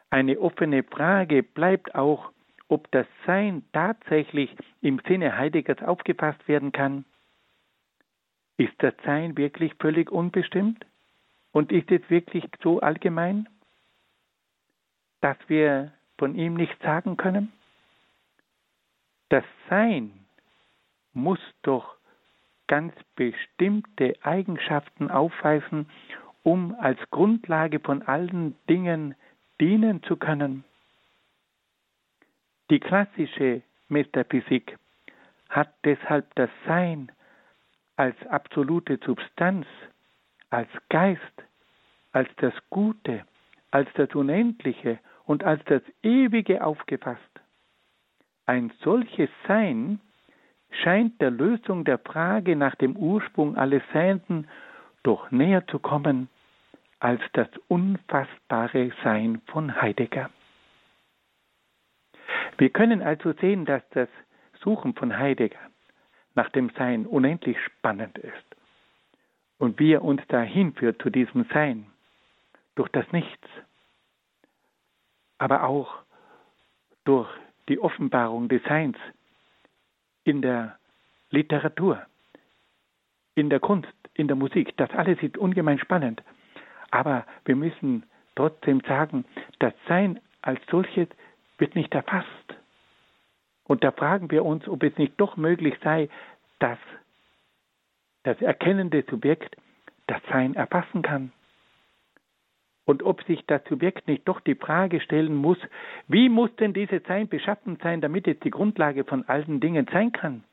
Eine 0.09 0.41
offene 0.41 0.85
Frage 0.85 1.43
bleibt 1.43 1.95
auch, 1.95 2.31
ob 2.69 2.91
das 2.93 3.07
Sein 3.27 3.63
tatsächlich 3.73 4.57
im 4.81 5.01
Sinne 5.07 5.37
Heideggers 5.37 5.83
aufgefasst 5.83 6.49
werden 6.49 6.73
kann. 6.73 7.05
Ist 8.57 8.75
das 8.79 8.95
Sein 9.05 9.37
wirklich 9.37 9.75
völlig 9.81 10.11
unbestimmt? 10.11 10.85
Und 11.53 11.73
ist 11.73 11.91
es 11.91 12.09
wirklich 12.11 12.45
so 12.63 12.81
allgemein, 12.81 13.49
dass 15.21 15.37
wir 15.47 15.93
von 16.19 16.35
ihm 16.35 16.55
nichts 16.55 16.81
sagen 16.83 17.17
können? 17.17 17.53
Das 19.29 19.45
Sein 19.69 20.13
muss 21.13 21.41
doch 21.63 21.97
ganz 22.67 22.95
bestimmte 23.15 24.15
Eigenschaften 24.23 25.11
aufweisen, 25.11 25.89
um 26.43 26.75
als 26.79 26.99
Grundlage 27.11 27.81
von 27.81 28.03
allen 28.03 28.57
Dingen 28.69 29.15
dienen 29.61 30.03
zu 30.03 30.17
können. 30.17 30.65
Die 32.71 32.81
klassische 32.81 33.63
Metaphysik 33.89 34.79
hat 35.49 35.73
deshalb 35.85 36.35
das 36.35 36.51
Sein 36.67 37.13
als 37.97 38.17
absolute 38.27 38.99
Substanz, 39.05 39.67
als 40.51 40.69
Geist, 40.89 41.45
als 42.13 42.29
das 42.37 42.55
Gute, 42.71 43.25
als 43.71 43.89
das 43.95 44.15
Unendliche 44.15 44.99
und 45.25 45.45
als 45.45 45.63
das 45.65 45.83
Ewige 46.03 46.65
aufgefasst. 46.65 47.21
Ein 48.47 48.73
solches 48.83 49.31
Sein 49.49 50.01
scheint 50.83 51.21
der 51.21 51.31
Lösung 51.31 51.85
der 51.85 51.99
Frage 51.99 52.57
nach 52.57 52.75
dem 52.75 52.97
Ursprung 52.97 53.57
alles 53.57 53.83
Seienden 53.93 54.49
doch 55.03 55.31
näher 55.31 55.67
zu 55.67 55.79
kommen 55.79 56.29
als 56.99 57.21
das 57.33 57.49
unfassbare 57.69 58.93
Sein 59.03 59.43
von 59.47 59.81
Heidegger. 59.81 60.31
Wir 62.57 62.71
können 62.71 63.03
also 63.03 63.33
sehen, 63.35 63.65
dass 63.65 63.83
das 63.91 64.09
Suchen 64.63 64.95
von 64.95 65.19
Heidegger 65.19 65.59
nach 66.35 66.51
dem 66.51 66.71
Sein 66.77 67.07
unendlich 67.07 67.57
spannend 67.65 68.19
ist 68.19 68.57
und 69.59 69.79
wie 69.79 69.93
er 69.93 70.03
uns 70.03 70.21
dahin 70.29 70.75
führt 70.75 71.01
zu 71.01 71.11
diesem 71.11 71.45
Sein, 71.53 71.87
durch 72.75 72.89
das 72.91 73.11
Nichts, 73.13 73.49
aber 75.39 75.65
auch 75.65 76.03
durch 77.05 77.29
die 77.69 77.79
Offenbarung 77.79 78.49
des 78.49 78.63
Seins 78.65 78.97
in 80.25 80.43
der 80.43 80.79
Literatur, 81.31 82.05
in 83.35 83.51
der 83.51 83.61
Kunst, 83.61 83.93
in 84.15 84.29
der 84.29 84.37
Musik. 84.37 84.77
Das 84.77 84.91
alles 84.91 85.23
ist 85.23 85.37
ungemein 85.37 85.79
spannend. 85.79 86.23
Aber 86.91 87.27
wir 87.45 87.57
müssen 87.57 88.05
trotzdem 88.37 88.81
sagen, 88.87 89.25
das 89.59 89.75
Sein 89.89 90.21
als 90.43 90.61
solches 90.71 91.09
wird 91.59 91.75
nicht 91.75 91.95
erfasst. 91.95 92.29
Und 93.65 93.83
da 93.83 93.91
fragen 93.93 94.31
wir 94.31 94.45
uns, 94.45 94.69
ob 94.69 94.83
es 94.83 94.97
nicht 94.99 95.15
doch 95.19 95.37
möglich 95.37 95.75
sei, 95.83 96.09
dass 96.59 96.79
das 98.23 98.41
erkennende 98.41 99.05
Subjekt 99.09 99.57
das 100.07 100.21
Sein 100.31 100.55
erfassen 100.55 101.03
kann. 101.03 101.33
Und 102.87 103.03
ob 103.03 103.23
sich 103.25 103.45
das 103.47 103.63
Subjekt 103.65 104.07
nicht 104.09 104.29
doch 104.29 104.41
die 104.41 104.55
Frage 104.55 105.01
stellen 105.01 105.35
muss, 105.35 105.59
wie 106.07 106.29
muss 106.29 106.55
denn 106.57 106.75
dieses 106.75 107.03
Sein 107.05 107.29
beschaffen 107.29 107.79
sein, 107.83 108.03
damit 108.03 108.29
es 108.29 108.39
die 108.41 108.51
Grundlage 108.51 109.05
von 109.05 109.27
allen 109.27 109.61
Dingen 109.61 109.89
sein 109.91 110.13
kann? 110.13 110.45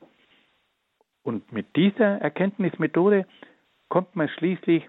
Und 1.22 1.52
mit 1.52 1.76
dieser 1.76 2.18
Erkenntnismethode 2.20 3.26
kommt 3.88 4.16
man 4.16 4.28
schließlich 4.30 4.88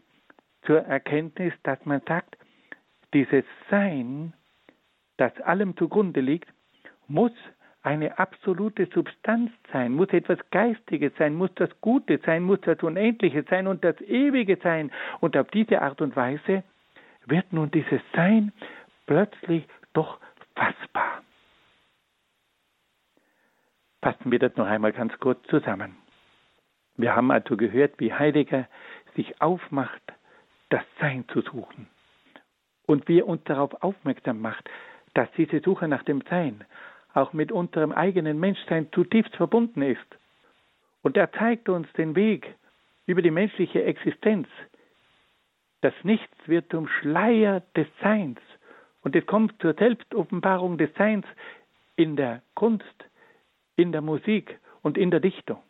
zur 0.65 0.79
Erkenntnis, 0.79 1.53
dass 1.63 1.85
man 1.85 2.01
sagt, 2.07 2.37
dieses 3.13 3.43
Sein 3.69 4.33
das 5.17 5.39
allem 5.41 5.75
zugrunde 5.77 6.21
liegt, 6.21 6.47
muss 7.07 7.33
eine 7.83 8.17
absolute 8.17 8.87
Substanz 8.93 9.51
sein, 9.71 9.91
muss 9.91 10.09
etwas 10.09 10.39
Geistiges 10.51 11.11
sein, 11.17 11.35
muss 11.35 11.53
das 11.55 11.69
Gute 11.81 12.19
sein, 12.25 12.43
muss 12.43 12.61
das 12.61 12.81
Unendliche 12.81 13.43
sein 13.49 13.67
und 13.67 13.83
das 13.83 13.99
Ewige 14.01 14.57
sein. 14.63 14.91
Und 15.19 15.35
auf 15.35 15.49
diese 15.51 15.81
Art 15.81 16.01
und 16.01 16.15
Weise 16.15 16.63
wird 17.25 17.51
nun 17.51 17.69
dieses 17.71 18.01
Sein 18.15 18.53
plötzlich 19.05 19.67
doch 19.91 20.19
fassbar. 20.55 21.21
Fassen 24.01 24.31
wir 24.31 24.39
das 24.39 24.55
noch 24.55 24.65
einmal 24.65 24.93
ganz 24.93 25.17
kurz 25.19 25.45
zusammen. 25.47 25.95
Wir 26.95 27.15
haben 27.15 27.31
also 27.31 27.57
gehört, 27.57 27.99
wie 27.99 28.13
Heidegger 28.13 28.67
sich 29.15 29.41
aufmacht, 29.41 30.01
das 30.69 30.83
Sein 30.99 31.25
zu 31.29 31.41
suchen. 31.41 31.87
Und 32.85 33.07
wie 33.07 33.19
er 33.19 33.27
uns 33.27 33.43
darauf 33.45 33.81
aufmerksam 33.81 34.41
macht, 34.41 34.69
dass 35.13 35.29
diese 35.37 35.59
Suche 35.59 35.87
nach 35.87 36.03
dem 36.03 36.21
Sein 36.29 36.65
auch 37.13 37.33
mit 37.33 37.51
unserem 37.51 37.91
eigenen 37.91 38.39
Menschsein 38.39 38.91
zutiefst 38.91 39.35
verbunden 39.35 39.81
ist. 39.81 39.99
Und 41.01 41.17
er 41.17 41.31
zeigt 41.31 41.69
uns 41.69 41.91
den 41.93 42.15
Weg 42.15 42.55
über 43.05 43.21
die 43.21 43.31
menschliche 43.31 43.83
Existenz. 43.83 44.47
Das 45.81 45.93
Nichts 46.03 46.35
wird 46.45 46.71
zum 46.71 46.87
Schleier 46.87 47.61
des 47.75 47.87
Seins. 48.01 48.39
Und 49.01 49.15
es 49.15 49.25
kommt 49.25 49.61
zur 49.61 49.73
Selbstoffenbarung 49.73 50.77
des 50.77 50.93
Seins 50.95 51.25
in 51.95 52.15
der 52.15 52.41
Kunst, 52.55 52.85
in 53.75 53.91
der 53.91 54.01
Musik 54.01 54.59
und 54.81 54.97
in 54.97 55.11
der 55.11 55.19
Dichtung. 55.19 55.61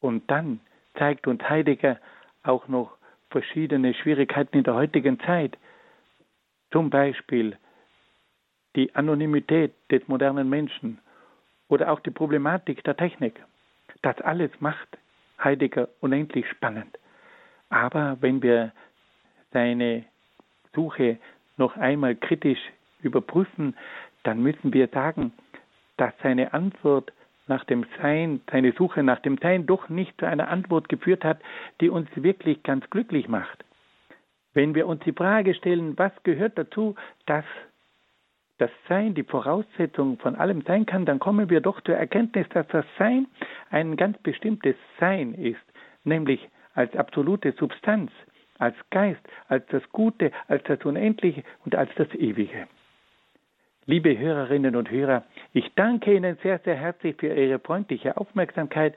Und 0.00 0.28
dann 0.30 0.60
zeigt 0.94 1.26
uns 1.26 1.42
Heidegger 1.48 2.00
auch 2.42 2.66
noch 2.66 2.96
verschiedene 3.30 3.94
Schwierigkeiten 3.94 4.58
in 4.58 4.64
der 4.64 4.74
heutigen 4.74 5.20
Zeit. 5.20 5.56
Zum 6.70 6.90
Beispiel 6.90 7.56
die 8.76 8.94
Anonymität 8.94 9.72
des 9.90 10.06
modernen 10.08 10.48
Menschen 10.48 10.98
oder 11.68 11.92
auch 11.92 12.00
die 12.00 12.10
Problematik 12.10 12.84
der 12.84 12.96
Technik. 12.96 13.40
Das 14.02 14.20
alles 14.20 14.50
macht 14.60 14.98
Heidegger 15.42 15.88
unendlich 16.00 16.48
spannend. 16.48 16.98
Aber 17.68 18.18
wenn 18.20 18.42
wir 18.42 18.72
seine 19.52 20.04
Suche 20.74 21.18
noch 21.56 21.76
einmal 21.76 22.14
kritisch 22.16 22.60
überprüfen, 23.02 23.76
dann 24.22 24.42
müssen 24.42 24.72
wir 24.72 24.88
sagen, 24.88 25.32
dass 25.96 26.12
seine 26.22 26.52
Antwort 26.52 27.12
nach 27.48 27.64
dem 27.64 27.84
Sein, 28.00 28.40
seine 28.50 28.72
Suche 28.72 29.02
nach 29.02 29.20
dem 29.20 29.38
Sein 29.38 29.66
doch 29.66 29.88
nicht 29.88 30.18
zu 30.18 30.26
einer 30.26 30.48
Antwort 30.48 30.88
geführt 30.88 31.24
hat, 31.24 31.40
die 31.80 31.90
uns 31.90 32.08
wirklich 32.14 32.62
ganz 32.62 32.88
glücklich 32.90 33.28
macht. 33.28 33.64
Wenn 34.54 34.74
wir 34.74 34.86
uns 34.86 35.02
die 35.04 35.12
Frage 35.12 35.54
stellen, 35.54 35.98
was 35.98 36.12
gehört 36.22 36.56
dazu, 36.58 36.94
dass 37.26 37.44
das 38.62 38.70
Sein 38.88 39.14
die 39.14 39.24
Voraussetzung 39.24 40.18
von 40.18 40.36
allem 40.36 40.62
sein 40.62 40.86
kann, 40.86 41.04
dann 41.04 41.18
kommen 41.18 41.50
wir 41.50 41.60
doch 41.60 41.80
zur 41.80 41.96
Erkenntnis, 41.96 42.48
dass 42.50 42.66
das 42.68 42.84
Sein 42.96 43.26
ein 43.70 43.96
ganz 43.96 44.16
bestimmtes 44.18 44.76
Sein 45.00 45.34
ist, 45.34 45.58
nämlich 46.04 46.48
als 46.74 46.94
absolute 46.94 47.52
Substanz, 47.58 48.12
als 48.58 48.76
Geist, 48.90 49.20
als 49.48 49.66
das 49.66 49.82
Gute, 49.90 50.30
als 50.46 50.62
das 50.62 50.78
Unendliche 50.84 51.42
und 51.64 51.74
als 51.74 51.90
das 51.96 52.14
Ewige. 52.14 52.68
Liebe 53.86 54.16
Hörerinnen 54.16 54.76
und 54.76 54.92
Hörer, 54.92 55.24
ich 55.52 55.74
danke 55.74 56.14
Ihnen 56.14 56.38
sehr, 56.44 56.60
sehr 56.60 56.76
herzlich 56.76 57.16
für 57.16 57.34
Ihre 57.34 57.58
freundliche 57.58 58.16
Aufmerksamkeit 58.16 58.94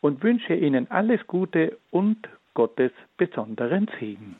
und 0.00 0.22
wünsche 0.22 0.54
Ihnen 0.54 0.90
alles 0.90 1.26
Gute 1.26 1.76
und 1.90 2.16
Gottes 2.54 2.92
besonderen 3.18 3.90
Segen. 4.00 4.36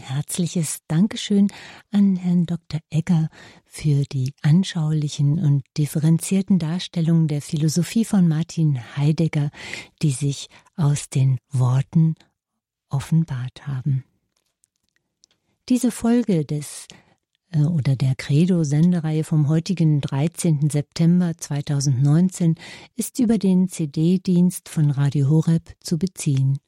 Herzliches 0.00 0.80
Dankeschön 0.88 1.48
an 1.92 2.16
Herrn 2.16 2.46
Dr. 2.46 2.80
Egger 2.90 3.28
für 3.64 4.04
die 4.04 4.32
anschaulichen 4.42 5.38
und 5.38 5.62
differenzierten 5.76 6.58
Darstellungen 6.58 7.28
der 7.28 7.42
Philosophie 7.42 8.04
von 8.04 8.26
Martin 8.26 8.80
Heidegger, 8.96 9.50
die 10.02 10.10
sich 10.10 10.48
aus 10.76 11.08
den 11.10 11.38
Worten 11.50 12.14
offenbart 12.88 13.66
haben. 13.66 14.04
Diese 15.68 15.90
Folge 15.90 16.44
des 16.44 16.88
äh, 17.52 17.62
oder 17.62 17.96
der 17.96 18.14
Credo-Sendereihe 18.14 19.24
vom 19.24 19.48
heutigen 19.48 20.00
13. 20.00 20.70
September 20.70 21.32
2019 21.36 22.56
ist 22.96 23.18
über 23.18 23.38
den 23.38 23.68
CD-Dienst 23.68 24.68
von 24.68 24.90
Radio 24.90 25.28
Horeb 25.28 25.74
zu 25.80 25.98
beziehen. 25.98 26.58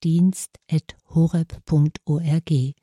cd-dienst.horeb.org 0.00 2.74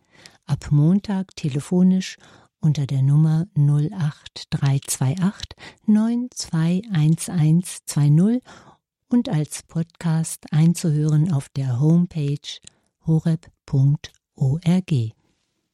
ab 0.46 0.72
Montag 0.72 1.36
telefonisch 1.36 2.16
unter 2.60 2.88
der 2.88 3.02
Nummer 3.02 3.48
08328 3.56 5.58
921120 5.86 8.42
und 9.10 9.30
als 9.30 9.64
Podcast 9.64 10.46
einzuhören 10.52 11.32
auf 11.32 11.48
der 11.50 11.80
Homepage 11.80 12.60
horeb.org. 13.06 14.92